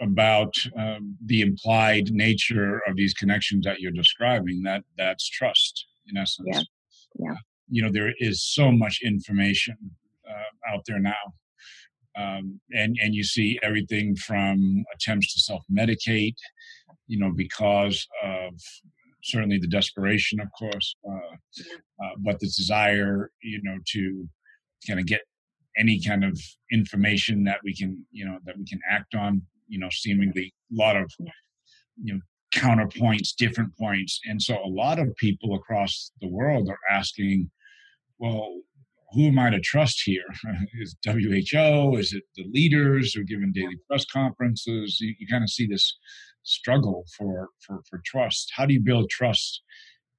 about 0.02 0.54
um, 0.78 1.16
the 1.26 1.42
implied 1.42 2.12
nature 2.12 2.82
of 2.88 2.96
these 2.96 3.14
connections 3.14 3.66
that 3.66 3.80
you're 3.80 3.92
describing. 3.92 4.64
That 4.64 4.84
that's 4.98 5.28
trust, 5.28 5.86
in 6.08 6.18
essence. 6.18 6.48
Yeah. 6.52 6.62
Yeah. 7.20 7.32
Uh, 7.32 7.38
you 7.70 7.84
know, 7.84 7.92
there 7.92 8.14
is 8.18 8.44
so 8.44 8.72
much 8.72 9.00
information 9.04 9.78
uh, 10.28 10.74
out 10.74 10.82
there 10.88 11.00
now. 11.00 11.14
Um, 12.18 12.60
and 12.72 12.98
and 13.02 13.14
you 13.14 13.24
see 13.24 13.60
everything 13.62 14.16
from 14.16 14.84
attempts 14.94 15.34
to 15.34 15.40
self 15.40 15.64
medicate 15.72 16.36
you 17.10 17.20
know, 17.20 17.32
because 17.36 18.08
of 18.24 18.54
certainly 19.24 19.58
the 19.58 19.68
desperation, 19.68 20.40
of 20.40 20.48
course, 20.58 20.96
uh, 21.06 21.36
uh, 22.04 22.12
but 22.20 22.40
the 22.40 22.46
desire, 22.46 23.32
you 23.42 23.60
know, 23.64 23.78
to 23.88 24.30
kind 24.88 25.00
of 25.00 25.08
get 25.08 25.22
any 25.78 26.02
kind 26.02 26.24
of 26.24 26.40
information 26.72 27.44
that 27.44 27.60
we 27.64 27.76
can, 27.76 28.06
you 28.12 28.26
know, 28.26 28.38
that 28.46 28.58
we 28.58 28.66
can 28.66 28.80
act 28.90 29.16
on, 29.16 29.42
you 29.68 29.80
know, 29.80 29.90
seemingly 29.92 30.54
a 30.72 30.76
lot 30.76 30.96
of, 30.96 31.12
you 32.02 32.14
know, 32.14 32.20
counterpoints, 32.54 33.36
different 33.36 33.76
points. 33.78 34.20
And 34.26 34.42
so 34.42 34.56
a 34.64 34.70
lot 34.70 35.00
of 35.00 35.16
people 35.16 35.56
across 35.56 36.12
the 36.22 36.28
world 36.28 36.70
are 36.70 36.96
asking, 36.96 37.50
well, 38.20 38.62
who 39.14 39.28
am 39.28 39.40
I 39.40 39.50
to 39.50 39.60
trust 39.60 40.04
here? 40.06 40.26
Is 40.80 40.96
WHO? 41.04 41.98
Is 41.98 42.14
it 42.14 42.24
the 42.36 42.46
leaders 42.52 43.14
who 43.14 43.22
are 43.22 43.26
giving 43.26 43.52
daily 43.52 43.78
press 43.88 44.06
conferences? 44.06 45.00
You, 45.00 45.16
you 45.18 45.28
kind 45.28 45.44
of 45.44 45.50
see 45.50 45.66
this 45.66 45.98
struggle 46.50 47.06
for, 47.18 47.50
for, 47.66 47.82
for 47.90 48.02
trust. 48.06 48.52
How 48.56 48.66
do 48.66 48.74
you 48.74 48.82
build 48.82 49.10
trust 49.10 49.62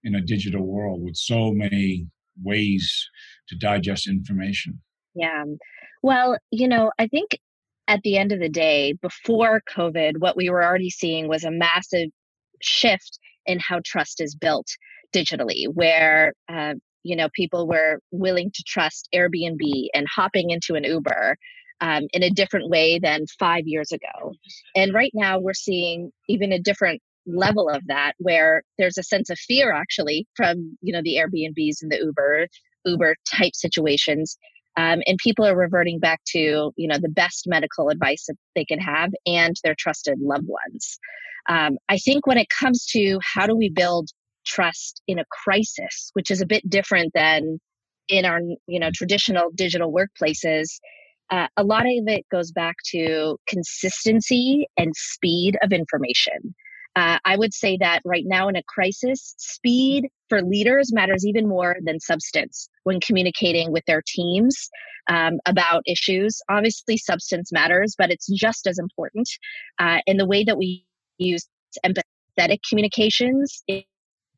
in 0.04 0.14
a 0.14 0.20
digital 0.20 0.66
world 0.66 1.02
with 1.02 1.16
so 1.16 1.52
many 1.52 2.06
ways 2.42 3.08
to 3.48 3.56
digest 3.56 4.08
information? 4.08 4.80
Yeah. 5.14 5.44
Well, 6.02 6.38
you 6.50 6.68
know, 6.68 6.92
I 6.98 7.06
think 7.08 7.38
at 7.88 8.00
the 8.02 8.16
end 8.16 8.32
of 8.32 8.38
the 8.38 8.48
day, 8.48 8.94
before 9.02 9.60
COVID, 9.76 10.18
what 10.18 10.36
we 10.36 10.48
were 10.48 10.64
already 10.64 10.90
seeing 10.90 11.28
was 11.28 11.44
a 11.44 11.50
massive 11.50 12.08
shift 12.62 13.18
in 13.46 13.58
how 13.58 13.80
trust 13.84 14.20
is 14.20 14.34
built 14.34 14.66
digitally, 15.14 15.64
where 15.72 16.32
uh, 16.48 16.74
you 17.02 17.16
know 17.16 17.28
people 17.34 17.66
were 17.66 18.00
willing 18.12 18.50
to 18.54 18.62
trust 18.66 19.08
Airbnb 19.14 19.88
and 19.92 20.06
hopping 20.14 20.50
into 20.50 20.74
an 20.74 20.84
Uber 20.84 21.36
um, 21.80 22.04
in 22.12 22.22
a 22.22 22.30
different 22.30 22.68
way 22.68 22.98
than 22.98 23.26
five 23.38 23.62
years 23.66 23.92
ago. 23.92 24.32
And 24.74 24.94
right 24.94 25.12
now, 25.14 25.38
we're 25.38 25.54
seeing 25.54 26.10
even 26.28 26.52
a 26.52 26.58
different 26.58 27.00
level 27.26 27.68
of 27.68 27.82
that, 27.86 28.12
where 28.18 28.62
there's 28.78 28.98
a 28.98 29.02
sense 29.02 29.30
of 29.30 29.38
fear 29.38 29.72
actually 29.72 30.26
from 30.36 30.76
you 30.80 30.92
know 30.92 31.02
the 31.02 31.16
Airbnbs 31.16 31.82
and 31.82 31.90
the 31.90 31.98
Uber 31.98 32.46
Uber 32.84 33.16
type 33.30 33.54
situations. 33.54 34.36
Um, 34.76 35.02
and 35.06 35.18
people 35.18 35.44
are 35.44 35.56
reverting 35.56 35.98
back 35.98 36.20
to 36.28 36.72
you 36.76 36.88
know 36.88 36.98
the 36.98 37.08
best 37.08 37.44
medical 37.46 37.88
advice 37.88 38.26
that 38.28 38.36
they 38.54 38.64
can 38.64 38.78
have 38.78 39.10
and 39.26 39.56
their 39.64 39.74
trusted 39.76 40.18
loved 40.20 40.46
ones 40.46 40.98
um, 41.48 41.76
i 41.88 41.98
think 41.98 42.24
when 42.24 42.38
it 42.38 42.46
comes 42.48 42.86
to 42.86 43.18
how 43.20 43.48
do 43.48 43.56
we 43.56 43.68
build 43.68 44.10
trust 44.46 45.02
in 45.08 45.18
a 45.18 45.24
crisis 45.42 46.10
which 46.12 46.30
is 46.30 46.40
a 46.40 46.46
bit 46.46 46.62
different 46.70 47.12
than 47.14 47.58
in 48.08 48.24
our 48.24 48.40
you 48.68 48.78
know 48.78 48.90
traditional 48.94 49.50
digital 49.54 49.92
workplaces 49.92 50.78
uh, 51.30 51.46
a 51.56 51.64
lot 51.64 51.82
of 51.82 52.08
it 52.08 52.26
goes 52.30 52.52
back 52.52 52.76
to 52.84 53.36
consistency 53.46 54.66
and 54.76 54.94
speed 54.96 55.56
of 55.62 55.72
information 55.72 56.54
uh, 56.96 57.18
I 57.24 57.36
would 57.36 57.54
say 57.54 57.76
that 57.80 58.02
right 58.04 58.24
now 58.26 58.48
in 58.48 58.56
a 58.56 58.62
crisis, 58.64 59.34
speed 59.38 60.08
for 60.28 60.42
leaders 60.42 60.92
matters 60.92 61.24
even 61.24 61.48
more 61.48 61.76
than 61.84 62.00
substance 62.00 62.68
when 62.82 63.00
communicating 63.00 63.70
with 63.70 63.84
their 63.86 64.02
teams 64.04 64.68
um, 65.08 65.38
about 65.46 65.82
issues. 65.86 66.40
Obviously, 66.48 66.96
substance 66.96 67.52
matters, 67.52 67.94
but 67.96 68.10
it's 68.10 68.26
just 68.26 68.66
as 68.66 68.78
important. 68.78 69.28
Uh, 69.78 69.98
in 70.06 70.16
the 70.16 70.26
way 70.26 70.42
that 70.42 70.58
we 70.58 70.84
use 71.18 71.46
empathetic 71.86 72.58
communications 72.68 73.62
in, 73.68 73.82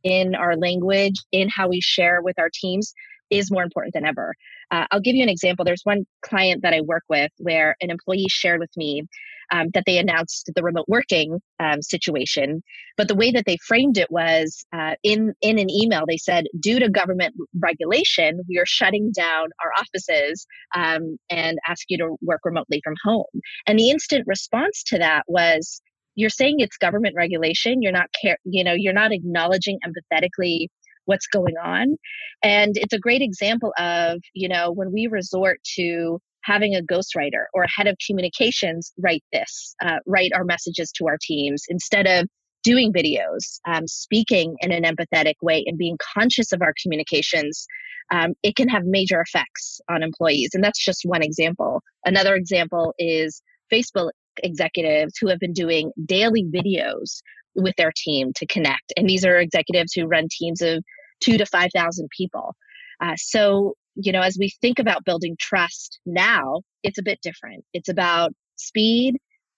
in 0.03 0.35
our 0.35 0.57
language, 0.57 1.15
in 1.33 1.49
how 1.49 1.69
we 1.69 1.81
share 1.81 2.21
with 2.21 2.39
our 2.39 2.51
teams, 2.53 2.93
is 3.33 3.51
more 3.51 3.65
important 3.65 3.95
than 3.95 4.05
ever. 4.05 4.35
Uh, 4.71 4.87
I'll 4.91 5.01
give 5.01 5.17
you 5.17 5.23
an 5.23 5.29
example. 5.29 5.65
There's 5.65 5.83
one 5.85 6.05
client 6.25 6.63
that 6.63 6.75
I 6.75 6.81
work 6.83 7.05
with 7.09 7.33
where 7.39 7.75
an 7.81 7.91
employee 7.91 8.27
shared 8.29 8.61
with 8.61 8.71
me 8.77 9.05
um, 9.51 9.69
that 9.75 9.85
they 9.87 9.99
announced 9.99 10.51
the 10.55 10.63
remote 10.63 10.87
working 10.89 11.41
um, 11.61 11.83
situation, 11.83 12.63
but 12.97 13.09
the 13.09 13.15
way 13.15 13.31
that 13.33 13.45
they 13.47 13.59
framed 13.67 13.99
it 13.99 14.11
was 14.11 14.65
uh, 14.73 14.95
in 15.03 15.35
in 15.43 15.59
an 15.59 15.71
email. 15.71 16.05
They 16.07 16.17
said, 16.17 16.45
due 16.59 16.79
to 16.79 16.89
government 16.89 17.35
regulation, 17.61 18.41
we 18.49 18.59
are 18.59 18.67
shutting 18.67 19.13
down 19.15 19.47
our 19.63 19.73
offices 19.79 20.47
um, 20.75 21.19
and 21.29 21.59
ask 21.69 21.83
you 21.89 21.99
to 21.99 22.17
work 22.23 22.41
remotely 22.45 22.81
from 22.85 22.95
home. 23.05 23.25
And 23.67 23.79
the 23.79 23.91
instant 23.91 24.25
response 24.27 24.83
to 24.85 24.99
that 24.99 25.25
was, 25.27 25.83
you're 26.15 26.31
saying 26.31 26.57
it's 26.59 26.77
government 26.77 27.15
regulation. 27.17 27.83
You're 27.83 27.93
not 27.93 28.11
care. 28.21 28.39
You 28.45 28.65
know, 28.65 28.75
you're 28.75 28.93
not 28.93 29.13
acknowledging 29.13 29.79
empathetically 29.87 30.69
what's 31.07 31.27
going 31.27 31.55
on. 31.63 31.97
And 32.43 32.73
it's 32.77 32.93
a 32.93 32.99
great 32.99 33.23
example 33.23 33.73
of, 33.79 34.21
you 34.35 34.49
know, 34.49 34.73
when 34.73 34.93
we 34.93 35.07
resort 35.07 35.61
to 35.77 36.19
having 36.45 36.75
a 36.75 36.83
ghostwriter 36.83 37.45
or 37.55 37.63
a 37.63 37.71
head 37.71 37.87
of 37.87 37.97
communications 38.05 38.93
write 38.99 39.23
this, 39.33 39.75
uh, 39.85 39.99
write 40.07 40.33
our 40.35 40.45
messages 40.45 40.91
to 40.93 41.07
our 41.07 41.17
teams 41.21 41.63
instead 41.69 42.07
of 42.07 42.27
doing 42.65 42.93
videos, 42.93 43.59
um, 43.67 43.87
speaking 43.87 44.57
in 44.61 44.73
an 44.73 44.85
empathetic 44.85 45.35
way, 45.43 45.65
and 45.67 45.79
being 45.79 45.97
conscious 46.15 46.53
of 46.53 46.63
our 46.63 46.75
communications, 46.83 47.67
um, 48.13 48.35
it 48.43 48.57
can 48.57 48.69
have 48.69 48.85
major 48.85 49.21
effects 49.21 49.81
on 49.89 50.03
employees. 50.03 50.51
And 50.55 50.63
that's 50.63 50.85
just 50.85 51.03
one 51.05 51.23
example. 51.23 51.81
Another 52.05 52.35
example 52.35 52.95
is 52.99 53.43
Facebook 53.73 54.11
executives 54.43 55.15
who 55.21 55.29
have 55.29 55.39
been 55.39 55.53
doing 55.53 55.93
daily 56.07 56.45
videos 56.45 57.21
with 57.55 57.75
their 57.77 57.93
team 57.95 58.33
to 58.37 58.47
connect. 58.47 58.93
And 58.97 59.09
these 59.09 59.25
are 59.25 59.39
executives 59.39 59.93
who 59.93 60.07
run 60.07 60.29
teams 60.31 60.63
of 60.63 60.83
two 61.21 61.39
to 61.39 61.47
5,000 61.47 62.09
people. 62.17 62.55
Uh, 63.01 63.15
so, 63.17 63.75
you 63.95 64.13
know, 64.13 64.21
as 64.21 64.37
we 64.39 64.53
think 64.61 64.79
about 64.79 65.05
building 65.05 65.37
trust 65.41 65.99
now, 66.07 66.61
it's 66.83 66.99
a 66.99 67.03
bit 67.03 67.21
different. 67.23 67.65
It's 67.73 67.89
about 67.89 68.33
speed. 68.57 69.17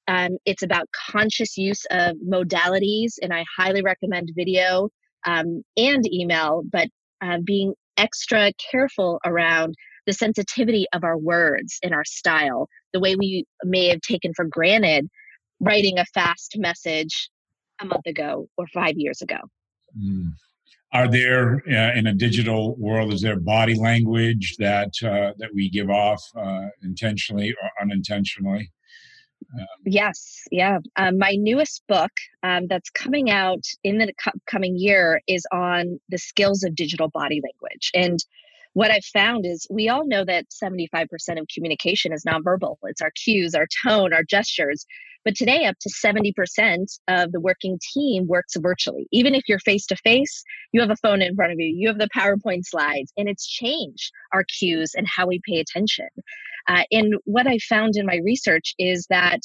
Um, 0.08 0.36
it's 0.44 0.62
about 0.62 0.88
conscious 1.10 1.56
use 1.56 1.84
of 1.90 2.16
modalities. 2.26 3.14
And 3.22 3.32
I 3.32 3.44
highly 3.56 3.82
recommend 3.82 4.30
video 4.34 4.88
um, 5.26 5.62
and 5.76 6.04
email, 6.12 6.62
but 6.70 6.88
uh, 7.22 7.38
being 7.44 7.74
extra 7.96 8.52
careful 8.70 9.20
around 9.24 9.74
the 10.06 10.12
sensitivity 10.12 10.86
of 10.92 11.04
our 11.04 11.16
words 11.16 11.78
and 11.82 11.94
our 11.94 12.04
style, 12.04 12.68
the 12.92 13.00
way 13.00 13.16
we 13.16 13.46
may 13.62 13.88
have 13.88 14.00
taken 14.00 14.32
for 14.34 14.44
granted 14.44 15.08
writing 15.60 15.98
a 15.98 16.04
fast 16.06 16.54
message 16.58 17.30
a 17.80 17.84
month 17.86 18.06
ago 18.06 18.48
or 18.56 18.66
five 18.68 18.94
years 18.96 19.22
ago. 19.22 19.38
Mm. 19.98 20.32
Are 20.92 21.08
there 21.08 21.60
uh, 21.68 21.98
in 21.98 22.06
a 22.06 22.14
digital 22.14 22.76
world? 22.76 23.12
Is 23.12 23.20
there 23.20 23.38
body 23.38 23.74
language 23.74 24.56
that 24.58 24.92
uh, 25.02 25.32
that 25.38 25.50
we 25.52 25.68
give 25.68 25.90
off 25.90 26.22
uh, 26.36 26.68
intentionally 26.82 27.50
or 27.50 27.70
unintentionally? 27.82 28.70
Um, 29.58 29.66
yes, 29.84 30.42
yeah. 30.50 30.78
Um, 30.96 31.18
my 31.18 31.36
newest 31.36 31.82
book 31.88 32.12
um, 32.42 32.66
that's 32.68 32.90
coming 32.90 33.30
out 33.30 33.64
in 33.82 33.98
the 33.98 34.12
co- 34.22 34.38
coming 34.46 34.76
year 34.76 35.20
is 35.26 35.46
on 35.52 36.00
the 36.08 36.18
skills 36.18 36.62
of 36.62 36.74
digital 36.74 37.08
body 37.08 37.40
language. 37.42 37.90
And 37.94 38.18
what 38.74 38.90
I've 38.90 39.04
found 39.04 39.46
is 39.46 39.66
we 39.70 39.88
all 39.88 40.06
know 40.06 40.24
that 40.24 40.46
75% 40.50 41.06
of 41.40 41.46
communication 41.52 42.12
is 42.12 42.24
nonverbal. 42.24 42.76
It's 42.84 43.00
our 43.00 43.12
cues, 43.12 43.54
our 43.54 43.68
tone, 43.84 44.12
our 44.12 44.24
gestures. 44.24 44.86
But 45.24 45.34
today, 45.34 45.64
up 45.64 45.76
to 45.80 45.88
70% 45.88 46.32
of 47.08 47.32
the 47.32 47.40
working 47.40 47.78
team 47.94 48.26
works 48.26 48.54
virtually. 48.58 49.06
Even 49.10 49.34
if 49.34 49.42
you're 49.48 49.58
face 49.58 49.86
to 49.86 49.96
face, 49.96 50.42
you 50.72 50.80
have 50.80 50.90
a 50.90 50.96
phone 50.96 51.22
in 51.22 51.34
front 51.34 51.52
of 51.52 51.58
you, 51.58 51.66
you 51.66 51.88
have 51.88 51.98
the 51.98 52.08
PowerPoint 52.14 52.64
slides, 52.64 53.12
and 53.16 53.28
it's 53.28 53.46
changed 53.46 54.12
our 54.32 54.44
cues 54.44 54.92
and 54.94 55.06
how 55.08 55.26
we 55.26 55.40
pay 55.48 55.60
attention. 55.60 56.08
Uh, 56.68 56.82
and 56.90 57.14
what 57.24 57.46
I 57.46 57.58
found 57.58 57.96
in 57.96 58.06
my 58.06 58.20
research 58.24 58.74
is 58.78 59.06
that 59.08 59.40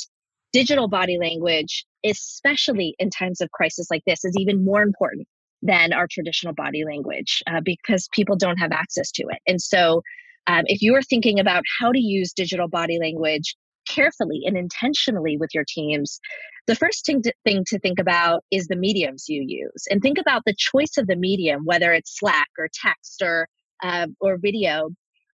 digital 0.51 0.87
body 0.87 1.17
language, 1.17 1.85
especially 2.03 2.95
in 2.99 3.09
times 3.09 3.39
of 3.41 3.51
crisis 3.51 3.87
like 3.89 4.03
this, 4.05 4.25
is 4.25 4.35
even 4.37 4.63
more 4.63 4.81
important 4.81 5.27
than 5.61 5.93
our 5.93 6.07
traditional 6.09 6.53
body 6.53 6.83
language 6.85 7.43
uh, 7.47 7.61
because 7.63 8.07
people 8.13 8.35
don't 8.35 8.57
have 8.57 8.71
access 8.71 9.11
to 9.11 9.23
it. 9.23 9.39
And 9.47 9.61
so, 9.61 10.01
um, 10.47 10.63
if 10.65 10.81
you 10.81 10.95
are 10.95 11.01
thinking 11.01 11.39
about 11.39 11.63
how 11.79 11.91
to 11.91 11.99
use 11.99 12.33
digital 12.33 12.67
body 12.67 12.97
language 12.99 13.55
carefully 13.89 14.41
and 14.45 14.55
intentionally 14.57 15.37
with 15.37 15.49
your 15.53 15.65
teams, 15.67 16.19
the 16.67 16.75
first 16.75 17.05
thing 17.05 17.21
to, 17.23 17.33
thing 17.43 17.63
to 17.67 17.79
think 17.79 17.99
about 17.99 18.43
is 18.51 18.67
the 18.67 18.75
mediums 18.75 19.25
you 19.27 19.43
use, 19.45 19.83
and 19.89 20.01
think 20.01 20.17
about 20.17 20.43
the 20.45 20.55
choice 20.57 20.97
of 20.97 21.07
the 21.07 21.15
medium, 21.15 21.61
whether 21.65 21.91
it's 21.91 22.17
Slack 22.19 22.49
or 22.57 22.69
text 22.73 23.21
or 23.21 23.47
uh, 23.83 24.07
or 24.19 24.37
video, 24.37 24.89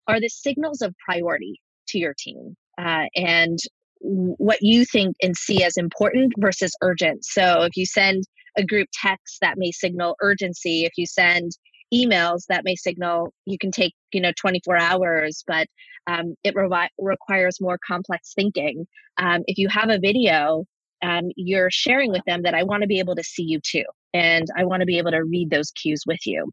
are 0.07 0.19
the 0.19 0.29
signals 0.29 0.81
of 0.81 0.95
priority 1.03 1.59
to 1.89 1.97
your 1.97 2.13
team, 2.17 2.55
uh, 2.77 3.05
and 3.15 3.59
what 3.99 4.59
you 4.61 4.85
think 4.85 5.15
and 5.21 5.35
see 5.35 5.63
as 5.63 5.77
important 5.77 6.33
versus 6.37 6.75
urgent. 6.81 7.25
So 7.25 7.63
if 7.63 7.75
you 7.75 7.85
send 7.85 8.23
a 8.57 8.63
group 8.63 8.87
text, 8.93 9.37
that 9.41 9.57
may 9.57 9.71
signal 9.71 10.15
urgency. 10.21 10.85
If 10.85 10.93
you 10.95 11.05
send 11.05 11.51
emails 11.93 12.45
that 12.49 12.63
may 12.63 12.75
signal 12.75 13.33
you 13.45 13.57
can 13.57 13.71
take 13.71 13.93
you 14.11 14.21
know 14.21 14.31
24 14.39 14.77
hours 14.77 15.43
but 15.47 15.67
um, 16.07 16.35
it 16.43 16.53
revi- 16.53 16.89
requires 16.99 17.59
more 17.59 17.79
complex 17.85 18.33
thinking. 18.35 18.85
Um, 19.17 19.41
if 19.47 19.57
you 19.57 19.67
have 19.69 19.89
a 19.89 19.99
video 19.99 20.65
um, 21.01 21.25
you're 21.35 21.69
sharing 21.71 22.11
with 22.11 22.23
them 22.25 22.43
that 22.43 22.53
i 22.53 22.63
want 22.63 22.81
to 22.81 22.87
be 22.87 22.99
able 22.99 23.15
to 23.15 23.23
see 23.23 23.43
you 23.43 23.59
too 23.59 23.83
and 24.13 24.47
i 24.57 24.63
want 24.63 24.81
to 24.81 24.85
be 24.85 24.97
able 24.97 25.11
to 25.11 25.23
read 25.23 25.49
those 25.49 25.71
cues 25.71 26.03
with 26.07 26.25
you. 26.25 26.49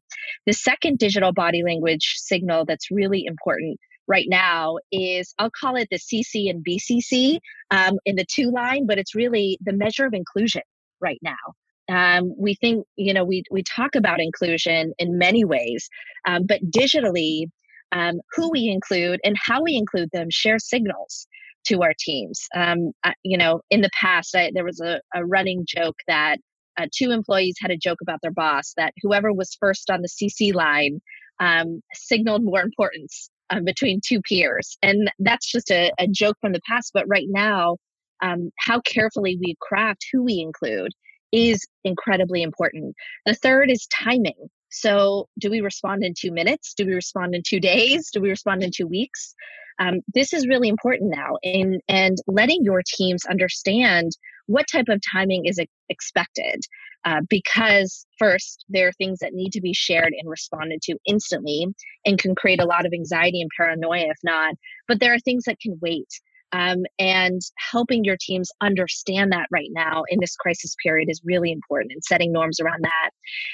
The 0.47 0.53
second 0.53 0.99
digital 0.99 1.33
body 1.33 1.63
language 1.63 2.15
signal 2.17 2.65
that's 2.65 2.91
really 2.91 3.25
important 3.25 3.79
right 4.09 4.27
now 4.29 4.79
is 4.91 5.33
I'll 5.39 5.51
call 5.51 5.77
it 5.77 5.89
the 5.91 5.99
CC 5.99 6.51
and 6.51 6.65
BCC 6.65 7.39
um, 7.71 7.99
in 8.05 8.17
the 8.17 8.27
two 8.29 8.51
line, 8.51 8.87
but 8.87 8.99
it's 8.99 9.15
really 9.15 9.59
the 9.63 9.73
measure 9.73 10.07
of 10.07 10.13
inclusion 10.13 10.63
right 11.01 11.21
now 11.23 11.55
um, 11.91 12.35
we 12.39 12.55
think 12.55 12.87
you 12.97 13.13
know 13.13 13.25
we 13.25 13.43
we 13.51 13.63
talk 13.63 13.95
about 13.95 14.21
inclusion 14.21 14.93
in 14.99 15.19
many 15.19 15.45
ways 15.45 15.89
um, 16.27 16.43
but 16.47 16.61
digitally 16.71 17.47
um, 17.93 18.21
who 18.35 18.51
we 18.51 18.69
include 18.69 19.21
and 19.25 19.37
how 19.39 19.63
we 19.63 19.77
include 19.77 20.09
them 20.13 20.29
share 20.31 20.59
signals 20.59 21.27
to 21.67 21.83
our 21.83 21.93
teams. 21.99 22.41
Um, 22.55 22.93
I, 23.05 23.15
you 23.23 23.39
know 23.39 23.61
in 23.71 23.81
the 23.81 23.91
past 23.99 24.35
I, 24.35 24.51
there 24.55 24.65
was 24.65 24.81
a, 24.81 25.01
a 25.15 25.25
running 25.25 25.65
joke 25.67 25.97
that 26.07 26.39
uh, 26.79 26.87
two 26.97 27.11
employees 27.11 27.57
had 27.61 27.71
a 27.71 27.77
joke 27.77 27.99
about 28.01 28.21
their 28.23 28.33
boss 28.33 28.73
that 28.77 28.95
whoever 29.03 29.33
was 29.33 29.57
first 29.61 29.91
on 29.91 30.01
the 30.01 30.09
cc 30.09 30.55
line 30.55 31.01
um, 31.39 31.83
signaled 31.93 32.43
more 32.43 32.61
importance 32.61 33.29
um, 33.51 33.65
between 33.65 34.01
two 34.07 34.23
peers. 34.23 34.79
And 34.83 35.11
that's 35.19 35.51
just 35.51 35.71
a, 35.71 35.93
a, 35.99 36.07
joke 36.07 36.37
from 36.41 36.53
the 36.53 36.61
past 36.67 36.93
but 36.95 37.05
right 37.09 37.27
now 37.29 37.77
how 38.61 38.81
carefully 38.81 39.37
we 39.41 39.57
craft 39.61 40.07
who 40.13 40.23
we 40.23 40.39
include 40.39 40.93
is 41.33 41.67
incredibly 41.85 42.43
important. 42.43 42.95
The 43.27 43.35
third 43.35 43.71
is 43.71 43.87
timing. 43.87 44.49
So, 44.71 45.29
do 45.39 45.51
we 45.51 45.61
respond 45.61 46.03
in 46.05 46.15
two 46.19 46.33
minutes? 46.33 46.75
Do 46.75 46.87
we 46.87 46.95
respond 46.95 47.35
in 47.35 47.43
two 47.47 47.61
days? 47.61 48.11
Do 48.11 48.21
we 48.21 48.31
respond 48.31 48.63
in 48.63 48.71
two 48.75 48.87
weeks? 48.87 49.35
Um, 49.79 50.01
this 50.15 50.33
is 50.33 50.47
really 50.47 50.69
important 50.69 51.11
now, 51.15 51.37
in, 51.43 51.81
and 51.89 52.17
letting 52.27 52.63
your 52.63 52.83
teams 52.87 53.25
understand 53.27 54.13
what 54.47 54.67
type 54.71 54.89
of 54.89 55.01
timing 55.13 55.47
is 55.47 55.59
expected. 55.89 56.63
Uh, 57.05 57.21
because, 57.29 58.07
first, 58.19 58.65
there 58.69 58.87
are 58.89 58.93
things 58.93 59.19
that 59.19 59.35
need 59.35 59.51
to 59.51 59.61
be 59.61 59.75
shared 59.75 60.15
and 60.17 60.31
responded 60.31 60.81
to 60.83 60.97
instantly 61.05 61.67
and 62.07 62.19
can 62.19 62.35
create 62.35 62.61
a 62.61 62.67
lot 62.67 62.87
of 62.87 62.93
anxiety 62.93 63.41
and 63.41 63.51
paranoia 63.57 64.07
if 64.09 64.19
not. 64.23 64.55
But 64.87 65.01
there 65.01 65.13
are 65.13 65.19
things 65.19 65.45
that 65.45 65.59
can 65.61 65.79
wait. 65.83 66.09
Um, 66.53 66.85
and 66.99 67.41
helping 67.71 68.05
your 68.05 68.19
teams 68.21 68.51
understand 68.61 69.33
that 69.33 69.49
right 69.51 69.71
now 69.71 70.03
in 70.09 70.21
this 70.21 70.37
crisis 70.37 70.75
period 70.83 71.09
is 71.11 71.21
really 71.25 71.51
important 71.51 71.93
and 71.93 72.05
setting 72.05 72.31
norms 72.31 72.61
around 72.61 72.83
that. 72.83 73.11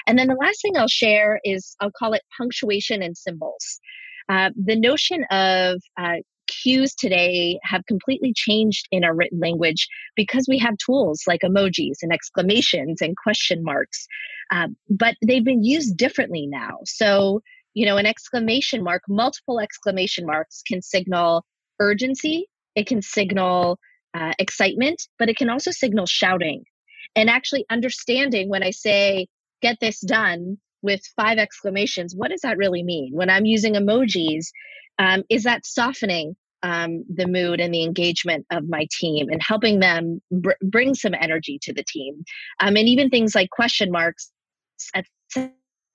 And 0.06 0.18
then 0.18 0.26
the 0.26 0.34
last 0.34 0.60
thing 0.62 0.76
I'll 0.76 0.88
share 0.88 1.40
is 1.44 1.76
I'll 1.80 1.92
call 1.96 2.12
it 2.12 2.22
punctuation 2.36 3.02
and 3.02 3.16
symbols. 3.16 3.80
Uh, 4.28 4.50
the 4.56 4.76
notion 4.76 5.24
of 5.30 5.80
uh, 5.96 6.16
cues 6.48 6.94
today 6.94 7.58
have 7.62 7.86
completely 7.86 8.32
changed 8.34 8.88
in 8.90 9.04
our 9.04 9.14
written 9.14 9.38
language 9.38 9.86
because 10.16 10.46
we 10.48 10.58
have 10.58 10.76
tools 10.78 11.22
like 11.26 11.40
emojis 11.42 11.96
and 12.02 12.12
exclamations 12.12 13.00
and 13.00 13.16
question 13.16 13.62
marks. 13.62 14.06
Uh, 14.50 14.68
but 14.88 15.14
they've 15.26 15.44
been 15.44 15.62
used 15.62 15.96
differently 15.96 16.46
now. 16.46 16.78
So, 16.84 17.42
you 17.74 17.86
know, 17.86 17.96
an 17.96 18.06
exclamation 18.06 18.82
mark, 18.82 19.02
multiple 19.08 19.60
exclamation 19.60 20.26
marks 20.26 20.62
can 20.66 20.82
signal 20.82 21.44
urgency, 21.80 22.48
it 22.78 22.86
can 22.86 23.02
signal 23.02 23.78
uh, 24.14 24.32
excitement, 24.38 25.02
but 25.18 25.28
it 25.28 25.36
can 25.36 25.50
also 25.50 25.70
signal 25.70 26.06
shouting. 26.06 26.62
And 27.16 27.28
actually 27.28 27.64
understanding 27.70 28.48
when 28.48 28.62
I 28.62 28.70
say, 28.70 29.26
get 29.60 29.78
this 29.80 30.00
done 30.00 30.58
with 30.82 31.00
five 31.16 31.38
exclamations, 31.38 32.14
what 32.14 32.30
does 32.30 32.42
that 32.42 32.56
really 32.56 32.84
mean? 32.84 33.10
When 33.12 33.30
I'm 33.30 33.44
using 33.44 33.74
emojis, 33.74 34.46
um, 34.98 35.24
is 35.28 35.42
that 35.42 35.66
softening 35.66 36.36
um, 36.62 37.04
the 37.12 37.26
mood 37.26 37.60
and 37.60 37.74
the 37.74 37.82
engagement 37.82 38.46
of 38.52 38.68
my 38.68 38.86
team 38.92 39.28
and 39.28 39.42
helping 39.42 39.80
them 39.80 40.20
br- 40.30 40.52
bring 40.62 40.94
some 40.94 41.14
energy 41.14 41.58
to 41.62 41.72
the 41.72 41.84
team? 41.84 42.24
Um, 42.60 42.76
and 42.76 42.88
even 42.88 43.10
things 43.10 43.34
like 43.34 43.50
question 43.50 43.90
marks 43.90 44.30
at 44.94 45.04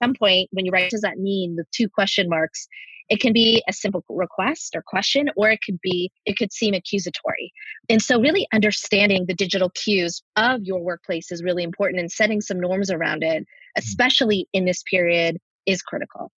some 0.04 0.14
point 0.14 0.50
when 0.52 0.66
you 0.66 0.72
write, 0.72 0.90
does 0.90 1.02
that 1.02 1.18
mean 1.18 1.56
with 1.58 1.70
two 1.72 1.90
question 1.90 2.30
marks? 2.30 2.68
It 3.10 3.20
can 3.20 3.34
be 3.34 3.62
a 3.68 3.74
simple 3.74 4.04
request 4.10 4.76
or 4.76 4.84
question, 4.86 5.30
or 5.36 5.50
it 5.50 5.60
could 5.66 5.80
be, 5.82 6.12
it 6.26 6.38
could 6.38 6.54
seem 6.54 6.74
accusatory. 6.74 7.52
And 7.90 8.02
so, 8.02 8.20
really 8.20 8.48
understanding 8.54 9.26
the 9.26 9.34
digital 9.34 9.70
cues 9.72 10.24
of 10.36 10.62
your 10.64 10.82
workplace 10.82 11.32
is 11.32 11.44
really 11.44 11.64
important 11.64 12.00
and 12.00 12.12
setting 12.12 12.42
some 12.42 12.60
norms 12.60 12.90
around 12.90 13.24
it, 13.24 13.46
especially 13.78 14.48
in 14.54 14.66
this 14.66 14.84
period, 14.90 15.38
is 15.66 15.82
critical. 15.82 16.32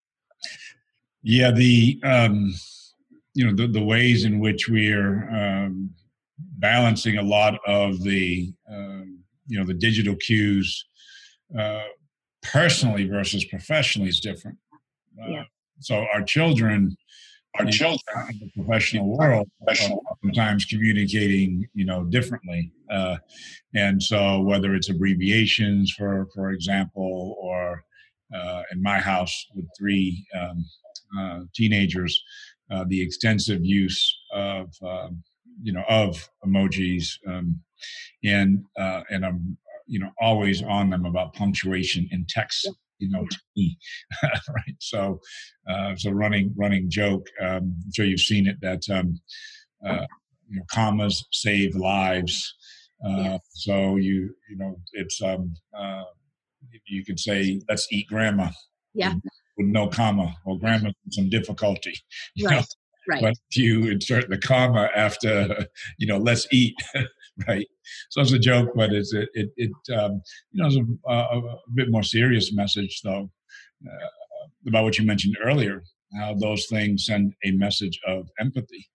Yeah, 1.23 1.51
the, 1.51 2.01
um, 2.03 2.53
you 3.35 3.47
know, 3.47 3.55
the, 3.55 3.69
the 3.69 3.83
ways 3.83 4.25
in 4.25 4.41
which 4.41 4.69
we're 4.69 5.31
um, 5.31 5.91
balancing 6.59 7.17
a 7.17 7.23
lot 7.23 7.59
of 7.67 8.03
the, 8.03 8.53
um, 8.71 9.21
you 9.47 9.59
know, 9.59 9.65
the 9.65 9.75
digital 9.75 10.17
cues 10.17 10.85
uh, 11.57 11.83
personally 12.53 13.07
versus 13.09 13.45
professionally 13.45 14.09
is 14.09 14.21
different. 14.21 14.59
Uh, 15.21 15.29
yeah. 15.29 15.45
So 15.81 16.07
our 16.13 16.23
children, 16.23 16.97
our 17.59 17.67
children 17.67 18.29
in 18.31 18.39
the 18.39 18.51
professional 18.55 19.17
world 19.17 19.49
are 19.69 19.75
sometimes 20.23 20.65
communicating, 20.65 21.67
you 21.75 21.85
know, 21.85 22.05
differently. 22.05 22.73
Uh, 22.91 23.17
and 23.75 24.03
so 24.03 24.41
whether 24.41 24.75
it's 24.75 24.91
abbreviations, 24.91 25.93
for 25.93 26.29
for 26.35 26.51
example, 26.51 27.37
or 27.41 27.85
uh, 28.35 28.63
in 28.73 28.83
my 28.83 28.99
house 28.99 29.47
with 29.55 29.67
three 29.79 30.27
um, 30.39 30.65
uh, 31.19 31.41
teenagers, 31.55 32.21
uh, 32.71 32.85
the 32.89 33.01
extensive 33.01 33.65
use 33.65 34.19
of 34.33 34.75
um, 34.83 35.23
you 35.63 35.73
know 35.73 35.85
of 35.89 36.29
emojis, 36.45 37.19
um, 37.27 37.61
and 38.25 38.65
uh, 38.79 39.03
and 39.11 39.25
I'm 39.25 39.57
you 39.87 39.99
know 39.99 40.11
always 40.21 40.63
on 40.63 40.91
them 40.91 41.05
about 41.05 41.35
punctuation 41.35 42.09
in 42.11 42.25
text 42.29 42.69
you 42.99 43.11
know 43.11 43.25
to 43.31 43.39
me 43.57 43.77
right 44.23 44.77
so 44.79 45.21
uh 45.69 45.91
it's 45.93 46.05
a 46.07 46.15
running 46.15 46.53
running 46.57 46.91
joke 46.91 47.27
um 47.43 47.77
i'm 47.85 47.93
sure 47.95 48.05
you've 48.05 48.21
seen 48.21 48.47
it 48.47 48.57
that 48.61 48.83
um 48.91 49.21
uh 49.87 50.07
you 50.49 50.57
know 50.57 50.65
commas 50.71 51.25
save 51.33 51.75
lives 51.75 52.55
uh 53.07 53.17
yes. 53.17 53.41
so 53.53 53.97
you 53.97 54.35
you 54.49 54.57
know 54.57 54.77
it's 54.93 55.23
um 55.23 55.55
uh 55.79 56.05
you 56.87 57.05
could 57.05 57.19
say 57.19 57.61
let's 57.69 57.87
eat 57.91 58.07
grandma 58.09 58.49
yeah 58.95 59.15
with 59.57 59.67
no 59.67 59.89
comma 59.89 60.35
or 60.45 60.59
grandma 60.59 60.91
with 61.05 61.15
some 61.15 61.29
difficulty 61.29 61.95
right 62.43 62.57
know? 62.57 62.63
Right. 63.09 63.23
But 63.23 63.35
if 63.51 63.57
you 63.57 63.89
insert 63.89 64.29
the 64.29 64.39
comma 64.39 64.91
after, 64.95 65.67
you 65.99 66.07
know, 66.07 66.19
let's 66.19 66.47
eat, 66.51 66.75
right? 67.49 67.67
So 68.11 68.21
it's 68.21 68.33
a 68.33 68.39
joke, 68.39 68.71
but 68.75 68.93
it's 68.93 69.13
it 69.13 69.29
it, 69.35 69.51
it 69.57 69.95
um, 69.95 70.23
you 70.53 70.63
know 70.63 70.67
it's 70.67 70.77
a, 70.77 71.13
a, 71.13 71.39
a, 71.39 71.57
bit 71.75 71.91
more 71.91 72.03
serious 72.03 72.53
message 72.53 73.01
though 73.03 73.31
uh, 73.87 74.49
about 74.67 74.85
what 74.85 74.99
you 74.99 75.05
mentioned 75.05 75.37
earlier, 75.43 75.83
how 76.19 76.35
those 76.35 76.67
things 76.67 77.07
send 77.07 77.35
a 77.45 77.51
message 77.53 78.01
of 78.07 78.29
empathy. 78.41 78.89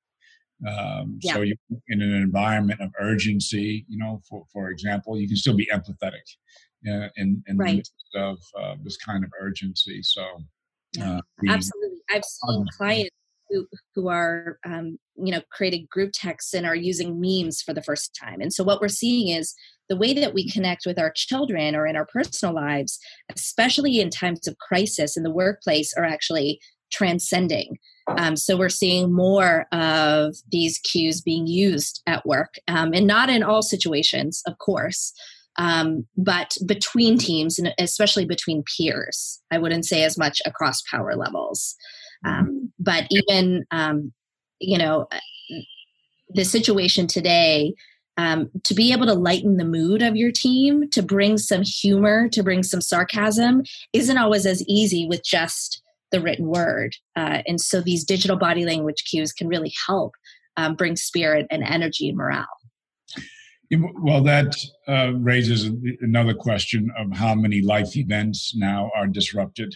Um, 0.67 1.19
yeah. 1.21 1.33
So 1.33 1.41
you 1.41 1.55
in 1.87 2.01
an 2.01 2.13
environment 2.13 2.81
of 2.81 2.91
urgency, 2.99 3.85
you 3.87 3.97
know, 3.97 4.21
for 4.27 4.43
for 4.51 4.69
example, 4.69 5.19
you 5.19 5.27
can 5.27 5.37
still 5.37 5.55
be 5.55 5.67
empathetic 5.67 6.25
uh, 6.87 7.09
in 7.15 7.43
in 7.47 7.57
right. 7.57 7.69
the 7.69 7.75
midst 7.77 7.93
of 8.15 8.37
uh, 8.59 8.75
this 8.83 8.97
kind 8.97 9.23
of 9.23 9.31
urgency. 9.39 10.01
So. 10.03 10.23
Uh, 11.01 11.21
Absolutely, 11.47 12.01
I've 12.09 12.25
seen 12.25 12.65
clients 12.75 13.15
who 13.51 13.67
who 13.95 14.07
are 14.07 14.57
um, 14.65 14.97
you 15.15 15.31
know 15.31 15.41
created 15.51 15.89
group 15.89 16.11
texts 16.13 16.53
and 16.53 16.65
are 16.65 16.75
using 16.75 17.19
memes 17.19 17.61
for 17.61 17.73
the 17.73 17.83
first 17.83 18.17
time. 18.21 18.41
And 18.41 18.53
so 18.53 18.63
what 18.63 18.81
we're 18.81 18.87
seeing 18.87 19.35
is 19.35 19.53
the 19.89 19.97
way 19.97 20.13
that 20.13 20.33
we 20.33 20.49
connect 20.49 20.85
with 20.85 20.97
our 20.97 21.11
children 21.13 21.75
or 21.75 21.85
in 21.85 21.97
our 21.97 22.07
personal 22.13 22.55
lives 22.55 22.97
especially 23.35 23.99
in 23.99 24.09
times 24.09 24.47
of 24.47 24.57
crisis 24.57 25.17
in 25.17 25.23
the 25.23 25.31
workplace 25.31 25.93
are 25.97 26.05
actually 26.05 26.59
transcending. 26.91 27.77
Um, 28.17 28.35
so 28.35 28.57
we're 28.57 28.69
seeing 28.69 29.13
more 29.13 29.65
of 29.71 30.35
these 30.51 30.79
cues 30.79 31.21
being 31.21 31.47
used 31.47 32.01
at 32.07 32.25
work 32.25 32.55
um, 32.67 32.93
and 32.93 33.07
not 33.07 33.29
in 33.29 33.43
all 33.43 33.61
situations 33.61 34.41
of 34.47 34.57
course 34.57 35.13
um, 35.57 36.05
but 36.17 36.55
between 36.65 37.17
teams 37.17 37.59
and 37.59 37.73
especially 37.77 38.25
between 38.25 38.63
peers 38.75 39.39
i 39.51 39.57
wouldn't 39.57 39.85
say 39.85 40.03
as 40.03 40.17
much 40.17 40.41
across 40.45 40.81
power 40.89 41.15
levels 41.15 41.75
um, 42.25 42.71
but 42.79 43.07
even, 43.09 43.65
um, 43.71 44.11
you 44.59 44.77
know, 44.77 45.07
uh, 45.11 45.19
the 46.29 46.43
situation 46.43 47.07
today, 47.07 47.73
um, 48.17 48.49
to 48.63 48.73
be 48.73 48.91
able 48.91 49.05
to 49.05 49.13
lighten 49.13 49.57
the 49.57 49.65
mood 49.65 50.01
of 50.01 50.15
your 50.15 50.31
team, 50.31 50.89
to 50.91 51.01
bring 51.01 51.37
some 51.37 51.63
humor, 51.63 52.29
to 52.29 52.43
bring 52.43 52.63
some 52.63 52.81
sarcasm, 52.81 53.63
isn't 53.93 54.17
always 54.17 54.45
as 54.45 54.63
easy 54.67 55.07
with 55.07 55.23
just 55.23 55.81
the 56.11 56.21
written 56.21 56.47
word. 56.47 56.95
Uh, 57.15 57.41
and 57.47 57.59
so 57.59 57.81
these 57.81 58.03
digital 58.03 58.37
body 58.37 58.65
language 58.65 59.05
cues 59.09 59.31
can 59.31 59.47
really 59.47 59.73
help 59.87 60.13
um, 60.57 60.75
bring 60.75 60.95
spirit 60.95 61.47
and 61.49 61.63
energy 61.63 62.09
and 62.09 62.17
morale. 62.17 62.45
Well, 64.01 64.21
that 64.23 64.53
uh, 64.89 65.13
raises 65.15 65.71
another 66.01 66.33
question 66.33 66.91
of 66.97 67.13
how 67.13 67.33
many 67.33 67.61
life 67.61 67.95
events 67.95 68.53
now 68.53 68.91
are 68.93 69.07
disrupted. 69.07 69.73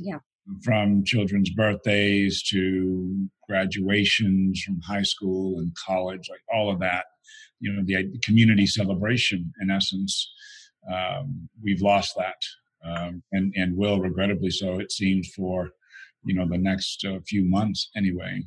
Yeah 0.00 0.18
from 0.62 1.04
children's 1.04 1.50
birthdays 1.50 2.42
to 2.42 3.28
graduations 3.48 4.62
from 4.62 4.80
high 4.80 5.02
school 5.02 5.58
and 5.58 5.72
college, 5.74 6.28
like 6.30 6.42
all 6.52 6.70
of 6.70 6.78
that, 6.80 7.04
you 7.60 7.72
know, 7.72 7.82
the 7.84 8.18
community 8.22 8.66
celebration 8.66 9.52
in 9.60 9.70
essence, 9.70 10.32
um, 10.92 11.48
we've 11.62 11.82
lost 11.82 12.14
that, 12.16 12.40
um, 12.84 13.22
and 13.32 13.52
and 13.56 13.76
will 13.76 14.00
regrettably 14.00 14.50
so. 14.50 14.78
It 14.78 14.92
seems 14.92 15.28
for 15.34 15.70
you 16.24 16.34
know 16.34 16.48
the 16.48 16.58
next 16.58 17.04
uh, 17.04 17.18
few 17.26 17.44
months 17.44 17.90
anyway. 17.96 18.42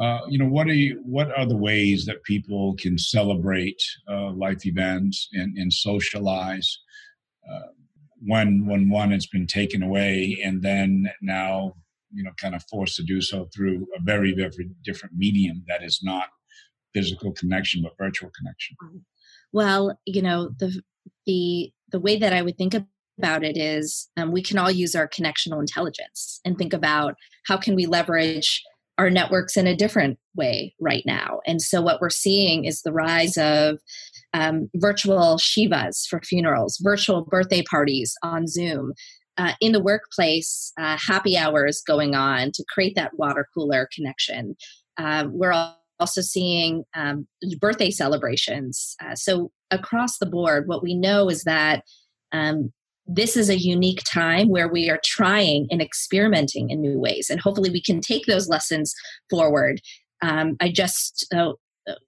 Uh, 0.00 0.20
you 0.28 0.38
know 0.38 0.48
what 0.48 0.68
are 0.68 0.74
you, 0.74 1.00
what 1.04 1.36
are 1.36 1.46
the 1.46 1.56
ways 1.56 2.04
that 2.04 2.22
people 2.24 2.76
can 2.78 2.98
celebrate 2.98 3.82
uh, 4.08 4.30
life 4.32 4.66
events 4.66 5.28
and, 5.32 5.56
and 5.56 5.72
socialize 5.72 6.78
uh, 7.50 7.68
when 8.22 8.66
when 8.66 8.88
one 8.88 9.10
has 9.10 9.26
been 9.26 9.46
taken 9.46 9.82
away 9.82 10.38
and 10.44 10.62
then 10.62 11.10
now 11.20 11.74
you 12.12 12.22
know 12.22 12.30
kind 12.40 12.54
of 12.54 12.64
forced 12.70 12.96
to 12.96 13.02
do 13.02 13.20
so 13.20 13.48
through 13.54 13.86
a 13.96 14.02
very 14.02 14.32
very 14.32 14.70
different 14.82 15.14
medium 15.16 15.62
that 15.68 15.82
is 15.82 16.00
not 16.02 16.28
physical 16.94 17.32
connection 17.32 17.82
but 17.82 17.92
virtual 17.98 18.30
connection. 18.36 18.76
Well 19.52 19.98
you 20.06 20.22
know 20.22 20.50
the 20.58 20.80
the 21.26 21.72
the 21.92 22.00
way 22.00 22.18
that 22.18 22.32
i 22.32 22.42
would 22.42 22.58
think 22.58 22.74
about 23.18 23.44
it 23.44 23.56
is 23.56 24.08
um, 24.16 24.32
we 24.32 24.42
can 24.42 24.58
all 24.58 24.70
use 24.70 24.94
our 24.94 25.08
connectional 25.08 25.60
intelligence 25.60 26.40
and 26.44 26.58
think 26.58 26.72
about 26.72 27.14
how 27.46 27.56
can 27.56 27.74
we 27.74 27.86
leverage 27.86 28.62
our 28.98 29.10
networks 29.10 29.56
in 29.56 29.66
a 29.66 29.76
different 29.76 30.18
way 30.34 30.74
right 30.80 31.02
now. 31.06 31.40
And 31.46 31.60
so 31.60 31.82
what 31.82 32.00
we're 32.00 32.10
seeing 32.10 32.64
is 32.64 32.82
the 32.82 32.92
rise 32.92 33.36
of 33.36 33.78
um, 34.36 34.68
virtual 34.76 35.38
Shivas 35.38 36.06
for 36.08 36.20
funerals, 36.20 36.78
virtual 36.82 37.22
birthday 37.22 37.62
parties 37.62 38.14
on 38.22 38.46
Zoom. 38.46 38.92
uh, 39.38 39.52
in 39.60 39.72
the 39.72 39.82
workplace, 39.82 40.72
uh, 40.78 40.96
happy 40.98 41.36
hours 41.36 41.82
going 41.86 42.14
on 42.14 42.52
to 42.52 42.64
create 42.72 42.94
that 42.96 43.18
water 43.18 43.46
cooler 43.52 43.88
connection. 43.94 44.56
Uh, 44.98 45.26
we're 45.30 45.52
also 46.00 46.20
seeing 46.20 46.84
um, 46.94 47.26
birthday 47.60 47.90
celebrations. 47.90 48.96
Uh, 49.04 49.14
so, 49.14 49.50
across 49.70 50.18
the 50.18 50.26
board, 50.26 50.68
what 50.68 50.82
we 50.82 50.94
know 50.94 51.28
is 51.28 51.42
that 51.44 51.82
um, 52.32 52.72
this 53.06 53.36
is 53.36 53.50
a 53.50 53.58
unique 53.58 54.02
time 54.04 54.48
where 54.48 54.68
we 54.68 54.88
are 54.88 55.00
trying 55.04 55.66
and 55.70 55.82
experimenting 55.82 56.70
in 56.70 56.80
new 56.80 56.98
ways. 56.98 57.28
And 57.30 57.40
hopefully, 57.40 57.70
we 57.70 57.82
can 57.82 58.00
take 58.00 58.26
those 58.26 58.48
lessons 58.48 58.94
forward. 59.28 59.80
Um, 60.22 60.56
I 60.60 60.70
just, 60.70 61.26
uh, 61.34 61.52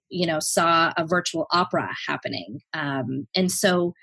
you 0.09 0.25
know, 0.27 0.39
saw 0.39 0.93
a 0.97 1.05
virtual 1.05 1.47
opera 1.51 1.89
happening. 2.07 2.61
Um, 2.73 3.27
and 3.35 3.51
so, 3.51 3.93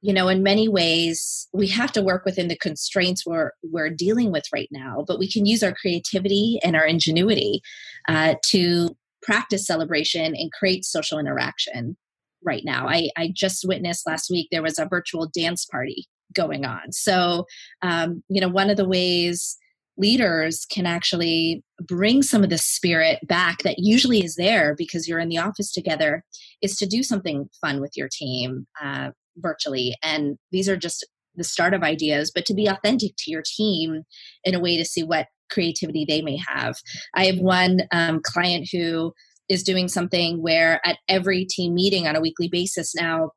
you 0.00 0.12
know 0.12 0.28
in 0.28 0.42
many 0.42 0.68
ways 0.68 1.48
we 1.52 1.66
have 1.66 1.92
to 1.92 2.02
work 2.02 2.24
within 2.24 2.48
the 2.48 2.56
constraints 2.56 3.26
we're 3.26 3.52
we're 3.62 3.90
dealing 3.90 4.30
with 4.30 4.44
right 4.52 4.68
now 4.70 5.04
but 5.06 5.18
we 5.18 5.30
can 5.30 5.46
use 5.46 5.62
our 5.62 5.74
creativity 5.74 6.58
and 6.62 6.76
our 6.76 6.86
ingenuity 6.86 7.60
uh, 8.08 8.34
to 8.44 8.96
practice 9.22 9.66
celebration 9.66 10.34
and 10.36 10.52
create 10.52 10.84
social 10.84 11.18
interaction 11.18 11.96
right 12.44 12.62
now 12.64 12.88
I, 12.88 13.10
I 13.16 13.32
just 13.34 13.66
witnessed 13.66 14.06
last 14.06 14.30
week 14.30 14.48
there 14.50 14.62
was 14.62 14.78
a 14.78 14.86
virtual 14.86 15.28
dance 15.34 15.64
party 15.64 16.06
going 16.32 16.64
on 16.64 16.92
so 16.92 17.46
um, 17.82 18.22
you 18.28 18.40
know 18.40 18.48
one 18.48 18.70
of 18.70 18.76
the 18.76 18.88
ways 18.88 19.56
leaders 19.98 20.64
can 20.70 20.86
actually 20.86 21.62
bring 21.82 22.22
some 22.22 22.44
of 22.44 22.50
the 22.50 22.58
spirit 22.58 23.18
back 23.26 23.58
that 23.64 23.78
usually 23.78 24.24
is 24.24 24.36
there 24.36 24.74
because 24.76 25.08
you're 25.08 25.18
in 25.18 25.28
the 25.28 25.38
office 25.38 25.72
together 25.72 26.24
is 26.62 26.76
to 26.76 26.86
do 26.86 27.02
something 27.02 27.48
fun 27.60 27.80
with 27.80 27.92
your 27.96 28.08
team 28.10 28.66
uh, 28.82 29.10
virtually. 29.36 29.96
And 30.02 30.38
these 30.52 30.68
are 30.68 30.76
just 30.76 31.06
the 31.34 31.44
start 31.44 31.74
of 31.74 31.82
ideas, 31.82 32.30
but 32.34 32.46
to 32.46 32.54
be 32.54 32.66
authentic 32.66 33.12
to 33.18 33.30
your 33.30 33.42
team 33.44 34.02
in 34.44 34.54
a 34.54 34.60
way 34.60 34.76
to 34.76 34.84
see 34.84 35.02
what 35.02 35.26
creativity 35.50 36.04
they 36.06 36.22
may 36.22 36.38
have. 36.46 36.76
I 37.14 37.26
have 37.26 37.38
one 37.38 37.82
um, 37.92 38.20
client 38.22 38.68
who 38.72 39.12
is 39.48 39.62
doing 39.62 39.88
something 39.88 40.42
where 40.42 40.80
at 40.86 40.98
every 41.08 41.44
team 41.44 41.74
meeting 41.74 42.06
on 42.06 42.16
a 42.16 42.20
weekly 42.20 42.48
basis 42.48 42.94
now, 42.94 43.30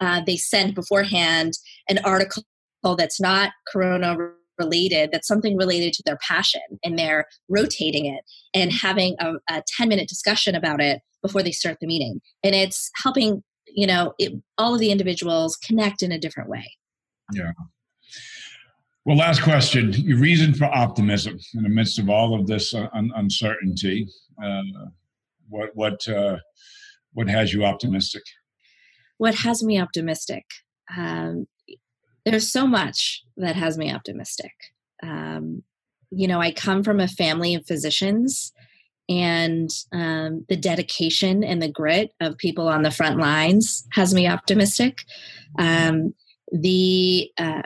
uh, 0.00 0.22
they 0.26 0.36
send 0.36 0.74
beforehand 0.74 1.52
an 1.88 1.98
article 2.04 2.44
that's 2.96 3.20
not 3.20 3.52
corona 3.70 4.16
related 4.58 5.10
that's 5.12 5.28
something 5.28 5.56
related 5.56 5.92
to 5.92 6.02
their 6.06 6.18
passion 6.26 6.60
and 6.82 6.98
they're 6.98 7.26
rotating 7.48 8.06
it 8.06 8.22
and 8.54 8.72
having 8.72 9.16
a, 9.20 9.32
a 9.50 9.62
10 9.76 9.88
minute 9.88 10.08
discussion 10.08 10.54
about 10.54 10.80
it 10.80 11.00
before 11.22 11.42
they 11.42 11.52
start 11.52 11.78
the 11.80 11.86
meeting. 11.86 12.20
And 12.42 12.54
it's 12.54 12.90
helping 13.02 13.42
you 13.66 13.86
know 13.86 14.12
it, 14.18 14.32
all 14.58 14.74
of 14.74 14.80
the 14.80 14.90
individuals 14.90 15.56
connect 15.56 16.02
in 16.02 16.12
a 16.12 16.18
different 16.18 16.48
way. 16.48 16.76
Yeah. 17.32 17.52
Well 19.04 19.16
last 19.16 19.42
question. 19.42 19.92
Your 19.92 20.18
reason 20.18 20.54
for 20.54 20.66
optimism 20.66 21.38
in 21.54 21.62
the 21.62 21.68
midst 21.68 21.98
of 21.98 22.08
all 22.08 22.38
of 22.38 22.46
this 22.46 22.74
uh, 22.74 22.88
un- 22.94 23.12
uncertainty 23.16 24.08
uh, 24.42 24.62
what 25.48 25.70
what 25.74 26.06
uh, 26.08 26.38
what 27.12 27.28
has 27.28 27.52
you 27.52 27.64
optimistic? 27.64 28.22
What 29.18 29.34
has 29.36 29.62
me 29.62 29.80
optimistic? 29.80 30.44
Um, 30.96 31.46
there's 32.24 32.50
so 32.50 32.66
much 32.66 33.22
that 33.36 33.56
has 33.56 33.76
me 33.78 33.92
optimistic 33.92 34.52
um, 35.02 35.62
you 36.10 36.26
know 36.26 36.40
i 36.40 36.50
come 36.50 36.82
from 36.82 37.00
a 37.00 37.08
family 37.08 37.54
of 37.54 37.66
physicians 37.66 38.52
and 39.08 39.70
um, 39.92 40.44
the 40.48 40.56
dedication 40.56 41.44
and 41.44 41.60
the 41.60 41.70
grit 41.70 42.12
of 42.20 42.38
people 42.38 42.68
on 42.68 42.82
the 42.82 42.90
front 42.90 43.18
lines 43.18 43.86
has 43.92 44.14
me 44.14 44.26
optimistic. 44.26 45.02
Um, 45.58 46.14
the 46.50 47.30
uh, 47.36 47.62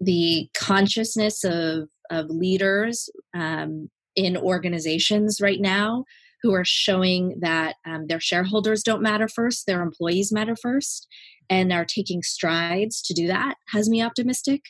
the 0.00 0.48
consciousness 0.56 1.44
of 1.44 1.88
of 2.10 2.30
leaders 2.30 3.10
um, 3.34 3.90
in 4.14 4.36
organizations 4.36 5.40
right 5.40 5.60
now 5.60 6.04
who 6.42 6.54
are 6.54 6.64
showing 6.64 7.36
that 7.40 7.76
um, 7.86 8.06
their 8.06 8.20
shareholders 8.20 8.82
don't 8.82 9.02
matter 9.02 9.28
first, 9.28 9.66
their 9.66 9.82
employees 9.82 10.32
matter 10.32 10.56
first, 10.56 11.06
and 11.50 11.72
are 11.72 11.84
taking 11.84 12.22
strides 12.22 13.02
to 13.02 13.14
do 13.14 13.26
that 13.26 13.56
has 13.72 13.88
me 13.88 14.02
optimistic. 14.02 14.62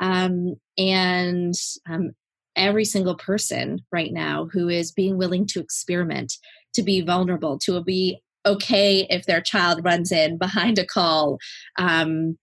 Um, 0.00 0.56
and 0.76 1.54
um, 1.88 2.12
every 2.56 2.84
single 2.84 3.16
person 3.16 3.80
right 3.92 4.12
now 4.12 4.48
who 4.52 4.68
is 4.68 4.92
being 4.92 5.16
willing 5.16 5.46
to 5.48 5.60
experiment, 5.60 6.34
to 6.74 6.82
be 6.82 7.00
vulnerable, 7.00 7.58
to 7.60 7.82
be 7.82 8.20
okay 8.46 9.06
if 9.10 9.26
their 9.26 9.40
child 9.40 9.84
runs 9.84 10.12
in 10.12 10.38
behind 10.38 10.78
a 10.78 10.86
call, 10.86 11.38
um, 11.78 12.38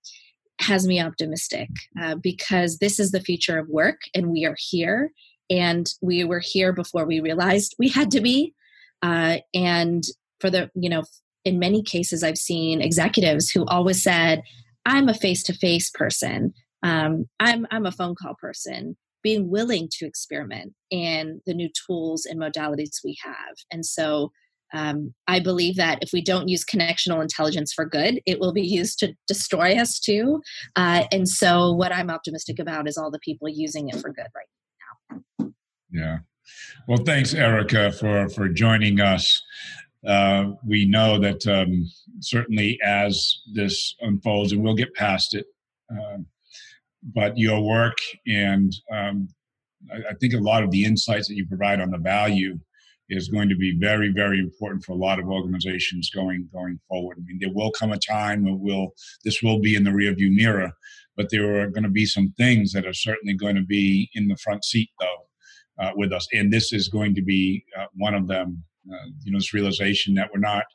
has 0.60 0.86
me 0.86 1.02
optimistic 1.02 1.70
uh, 2.02 2.16
because 2.16 2.78
this 2.78 3.00
is 3.00 3.12
the 3.12 3.20
future 3.22 3.58
of 3.58 3.68
work 3.68 4.02
and 4.14 4.32
we 4.32 4.46
are 4.46 4.58
here. 4.58 5.12
And 5.50 5.92
we 6.02 6.24
were 6.24 6.40
here 6.40 6.72
before 6.72 7.06
we 7.06 7.20
realized 7.20 7.76
we 7.78 7.90
had 7.90 8.12
to 8.12 8.22
be. 8.22 8.54
Uh, 9.02 9.38
and 9.54 10.04
for 10.40 10.50
the, 10.50 10.70
you 10.76 10.90
know, 10.90 11.04
in 11.46 11.60
many 11.60 11.82
cases, 11.82 12.24
I've 12.24 12.38
seen 12.38 12.82
executives 12.82 13.50
who 13.50 13.66
always 13.66 14.04
said, 14.04 14.44
I'm 14.86 15.10
a 15.10 15.14
face 15.14 15.44
to 15.44 15.54
face 15.54 15.90
person. 15.90 16.54
Um, 16.84 17.26
I'm, 17.40 17.68
I'm 17.72 17.86
a 17.86 17.92
phone 17.92 18.16
call 18.16 18.36
person 18.40 18.96
being 19.24 19.50
willing 19.50 19.88
to 19.92 20.06
experiment 20.06 20.74
in 20.90 21.42
the 21.46 21.54
new 21.54 21.70
tools 21.86 22.26
and 22.26 22.40
modalities 22.40 23.04
we 23.04 23.16
have. 23.24 23.56
And 23.72 23.86
so 23.86 24.32
um, 24.74 25.14
I 25.28 25.40
believe 25.40 25.76
that 25.76 26.00
if 26.02 26.12
we 26.14 26.22
don't 26.22 26.48
use 26.48 26.64
connectional 26.64 27.22
intelligence 27.22 27.74
for 27.74 27.86
good, 27.86 28.22
it 28.26 28.40
will 28.40 28.54
be 28.54 28.62
used 28.62 29.00
to 29.00 29.14
destroy 29.28 29.76
us 29.76 30.00
too. 30.00 30.42
Uh, 30.76 31.04
and 31.12 31.28
so, 31.28 31.74
what 31.74 31.92
I'm 31.92 32.10
optimistic 32.10 32.58
about 32.58 32.88
is 32.88 32.98
all 32.98 33.12
the 33.12 33.20
people 33.20 33.50
using 33.50 33.90
it 33.90 33.96
for 33.98 34.12
good 34.14 34.28
right 34.34 34.48
now. 35.40 35.52
Yeah. 35.92 36.18
Well, 36.88 37.04
thanks, 37.06 37.34
Erica, 37.34 37.92
for 37.92 38.30
for 38.30 38.50
joining 38.50 39.00
us. 39.00 39.42
Uh, 40.06 40.52
we 40.66 40.86
know 40.86 41.20
that 41.20 41.46
um, 41.48 41.90
certainly 42.20 42.80
as 42.84 43.42
this 43.54 43.96
unfolds, 44.02 44.52
and 44.52 44.64
we'll 44.64 44.76
get 44.76 44.94
past 44.96 45.36
it. 45.36 45.46
Uh, 45.92 46.18
but 47.14 47.38
your 47.38 47.62
work 47.62 47.98
and 48.28 48.74
um, 48.92 49.28
I, 49.92 50.12
I, 50.12 50.14
think 50.20 50.34
a 50.34 50.38
lot 50.38 50.64
of 50.64 50.72
the 50.72 50.86
insights 50.86 51.28
that 51.28 51.36
you 51.36 51.48
provide 51.48 51.82
on 51.82 51.92
the 51.92 51.98
value 51.98 52.60
is 53.10 53.28
going 53.28 53.50
to 53.50 53.56
be 53.56 53.78
very, 53.78 54.12
very 54.12 54.40
important 54.40 54.84
for 54.84 54.94
a 54.94 54.96
lot 54.98 55.20
of 55.20 55.28
organizations 55.28 56.10
going 56.10 56.48
going 56.52 56.80
forward. 56.88 57.18
I 57.20 57.24
mean, 57.26 57.40
there 57.40 57.54
will 57.54 57.72
come 57.72 57.92
a 57.92 57.98
time 57.98 58.44
when 58.44 58.60
will 58.60 58.94
this 59.24 59.42
will 59.44 59.60
be 59.60 59.76
in 59.76 59.84
the 59.84 59.92
rearview 59.92 60.34
mirror, 60.34 60.72
but 61.16 61.30
there 61.30 61.62
are 61.62 61.68
going 61.68 61.84
to 61.84 61.90
be 61.90 62.06
some 62.06 62.34
things 62.38 62.72
that 62.74 62.86
are 62.86 62.94
certainly 62.94 63.34
going 63.34 63.56
to 63.56 63.64
be 63.64 64.10
in 64.14 64.28
the 64.28 64.38
front 64.38 64.66
seat 64.66 64.90
though 65.00 65.28
uh, 65.82 65.92
with 65.96 66.14
us, 66.14 66.28
and 66.34 66.52
this 66.52 66.72
is 66.72 66.88
going 66.88 67.16
to 67.16 67.22
be 67.22 67.64
uh, 67.78 67.86
one 67.96 68.14
of 68.14 68.28
them. 68.28 68.64
Uh, 68.92 69.08
you 69.24 69.32
know, 69.32 69.38
this 69.38 69.54
realization 69.54 70.14
that 70.16 70.30
we're 70.34 70.40
not, 70.40 70.66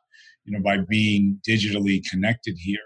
you 0.44 0.52
know, 0.52 0.62
by 0.62 0.78
being 0.88 1.40
digitally 1.48 2.00
connected 2.08 2.56
here. 2.58 2.78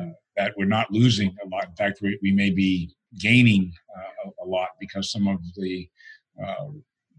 Uh, 0.00 0.10
that 0.36 0.52
we're 0.56 0.64
not 0.64 0.90
losing 0.90 1.34
a 1.44 1.48
lot. 1.48 1.66
In 1.68 1.76
fact, 1.76 2.00
we, 2.02 2.18
we 2.22 2.32
may 2.32 2.50
be 2.50 2.94
gaining 3.20 3.72
uh, 3.96 4.28
a, 4.28 4.44
a, 4.44 4.46
lot 4.46 4.68
because 4.80 5.10
some 5.10 5.28
of 5.28 5.38
the 5.56 5.88
uh, 6.44 6.66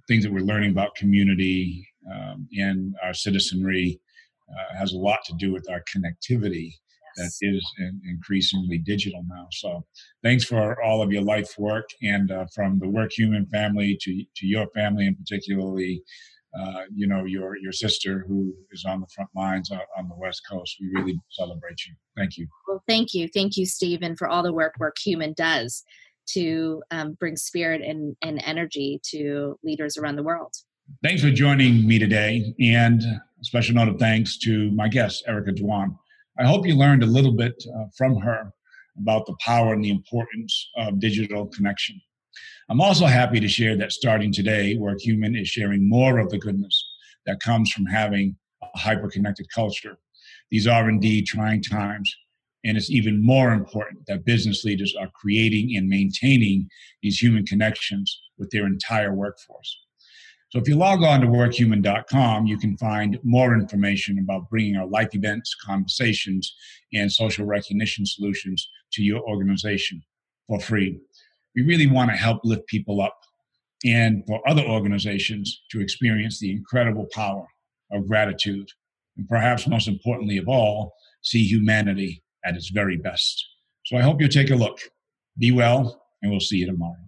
things 0.08 0.24
that 0.24 0.34
we're 0.34 0.40
learning 0.40 0.72
about 0.72 0.96
community 0.96 1.88
um, 2.14 2.48
and 2.58 2.94
our 3.04 3.14
citizenry 3.14 4.00
uh, 4.52 4.78
has 4.78 4.94
a 4.94 4.98
lot 4.98 5.20
to 5.26 5.34
do 5.40 5.52
with 5.54 5.70
our 5.70 5.84
connectivity. 5.94 6.74
That 7.18 7.32
is 7.42 7.74
increasingly 8.10 8.78
digital 8.78 9.24
now. 9.28 9.48
So, 9.52 9.86
thanks 10.24 10.44
for 10.44 10.82
all 10.82 11.02
of 11.02 11.12
your 11.12 11.22
life 11.22 11.58
work 11.58 11.90
and 12.02 12.32
uh, 12.32 12.46
from 12.54 12.80
the 12.80 12.90
Work 12.90 13.12
Human 13.14 13.46
family 13.48 13.98
to, 14.02 14.24
to 14.36 14.48
your 14.48 14.68
family, 14.76 15.08
and 15.08 15.18
particularly 15.18 16.04
uh, 16.58 16.84
you 16.94 17.06
know, 17.06 17.26
your 17.26 17.58
your 17.58 17.74
sister 17.74 18.24
who 18.28 18.54
is 18.72 18.86
on 18.86 19.02
the 19.02 19.08
front 19.14 19.30
lines 19.36 19.72
on, 19.72 19.82
on, 19.98 20.08
the 20.08 20.16
West 20.16 20.42
Coast. 20.50 20.78
We 20.80 20.88
really 20.94 21.20
celebrate 21.30 21.86
you. 21.86 21.94
Thank 22.16 22.38
you. 22.38 22.48
Well, 22.68 22.82
thank 22.88 23.14
you, 23.14 23.28
thank 23.28 23.58
you, 23.58 23.66
Stephen, 23.66 24.16
for 24.16 24.30
all 24.30 24.42
the 24.42 24.54
work 24.54 24.76
Work 24.80 24.96
Human 25.04 25.34
does 25.34 25.84
to 26.28 26.82
um, 26.92 27.14
bring 27.20 27.36
spirit 27.36 27.82
and, 27.82 28.16
and 28.22 28.42
energy 28.46 29.00
to 29.12 29.60
leaders 29.64 29.98
around 29.98 30.16
the 30.16 30.24
world. 30.24 30.54
Thanks 31.04 31.22
for 31.22 31.30
joining 31.30 31.86
me 31.86 32.00
today, 32.00 32.54
and 32.60 33.02
a 33.04 33.44
special 33.44 33.76
note 33.76 33.90
of 33.90 34.00
thanks 34.00 34.38
to 34.40 34.72
my 34.72 34.88
guest, 34.88 35.26
Erica 35.28 35.52
Dhawan. 35.52 35.98
I 36.38 36.46
hope 36.46 36.68
you 36.68 36.76
learned 36.76 37.02
a 37.02 37.08
little 37.08 37.32
bit 37.32 37.64
uh, 37.74 37.86
from 37.98 38.18
her 38.18 38.52
about 38.98 39.26
the 39.26 39.36
power 39.40 39.74
and 39.74 39.84
the 39.84 39.90
importance 39.90 40.70
of 40.76 41.00
digital 41.00 41.48
connection. 41.48 42.02
I'm 42.70 42.82
also 42.82 43.06
happy 43.06 43.40
to 43.40 43.48
share 43.48 43.78
that 43.78 43.94
starting 43.94 44.34
today, 44.34 44.76
WorkHuman 44.78 45.40
is 45.40 45.48
sharing 45.48 45.88
more 45.88 46.18
of 46.18 46.30
the 46.30 46.38
goodness 46.38 46.84
that 47.26 47.40
comes 47.40 47.72
from 47.72 47.86
having 47.86 48.36
a 48.62 48.78
hyper-connected 48.78 49.48
culture. 49.54 49.98
These 50.52 50.68
are 50.68 50.90
indeed 50.90 51.26
trying 51.26 51.62
times, 51.62 52.14
and 52.66 52.76
it's 52.76 52.90
even 52.90 53.26
more 53.26 53.54
important 53.54 54.06
that 54.08 54.26
business 54.26 54.66
leaders 54.66 54.94
are 55.00 55.10
creating 55.16 55.78
and 55.78 55.88
maintaining 55.88 56.68
these 57.02 57.22
human 57.22 57.46
connections 57.46 58.20
with 58.38 58.50
their 58.50 58.66
entire 58.66 59.14
workforce. 59.14 59.85
So 60.56 60.62
if 60.62 60.70
you 60.70 60.78
log 60.78 61.04
on 61.04 61.20
to 61.20 61.28
workhuman.com, 61.28 62.46
you 62.46 62.58
can 62.58 62.78
find 62.78 63.20
more 63.24 63.54
information 63.54 64.20
about 64.20 64.50
bringing 64.50 64.78
our 64.78 64.88
life 64.88 65.10
events, 65.12 65.54
conversations, 65.54 66.56
and 66.94 67.12
social 67.12 67.46
recognition 67.46 68.06
solutions 68.06 68.66
to 68.94 69.04
your 69.04 69.20
organization. 69.24 70.02
for 70.48 70.62
free. 70.62 70.98
We 71.56 71.64
really 71.64 71.88
want 71.88 72.10
to 72.12 72.16
help 72.16 72.40
lift 72.46 72.68
people 72.68 73.02
up 73.02 73.18
and 73.84 74.24
for 74.28 74.40
other 74.48 74.62
organizations 74.62 75.64
to 75.72 75.82
experience 75.82 76.40
the 76.40 76.52
incredible 76.52 77.08
power 77.12 77.48
of 77.92 78.08
gratitude. 78.08 78.70
And 79.18 79.28
perhaps 79.28 79.68
most 79.68 79.90
importantly 79.90 80.38
of 80.38 80.48
all, 80.48 80.94
see 81.22 81.44
humanity 81.44 82.24
at 82.46 82.56
its 82.56 82.70
very 82.70 82.96
best. 82.96 83.46
So 83.88 83.98
I 83.98 84.02
hope 84.02 84.22
you'll 84.22 84.30
take 84.30 84.52
a 84.52 84.56
look. 84.56 84.80
Be 85.38 85.52
well, 85.52 86.02
and 86.22 86.32
we'll 86.32 86.40
see 86.40 86.58
you 86.58 86.68
tomorrow. 86.68 87.05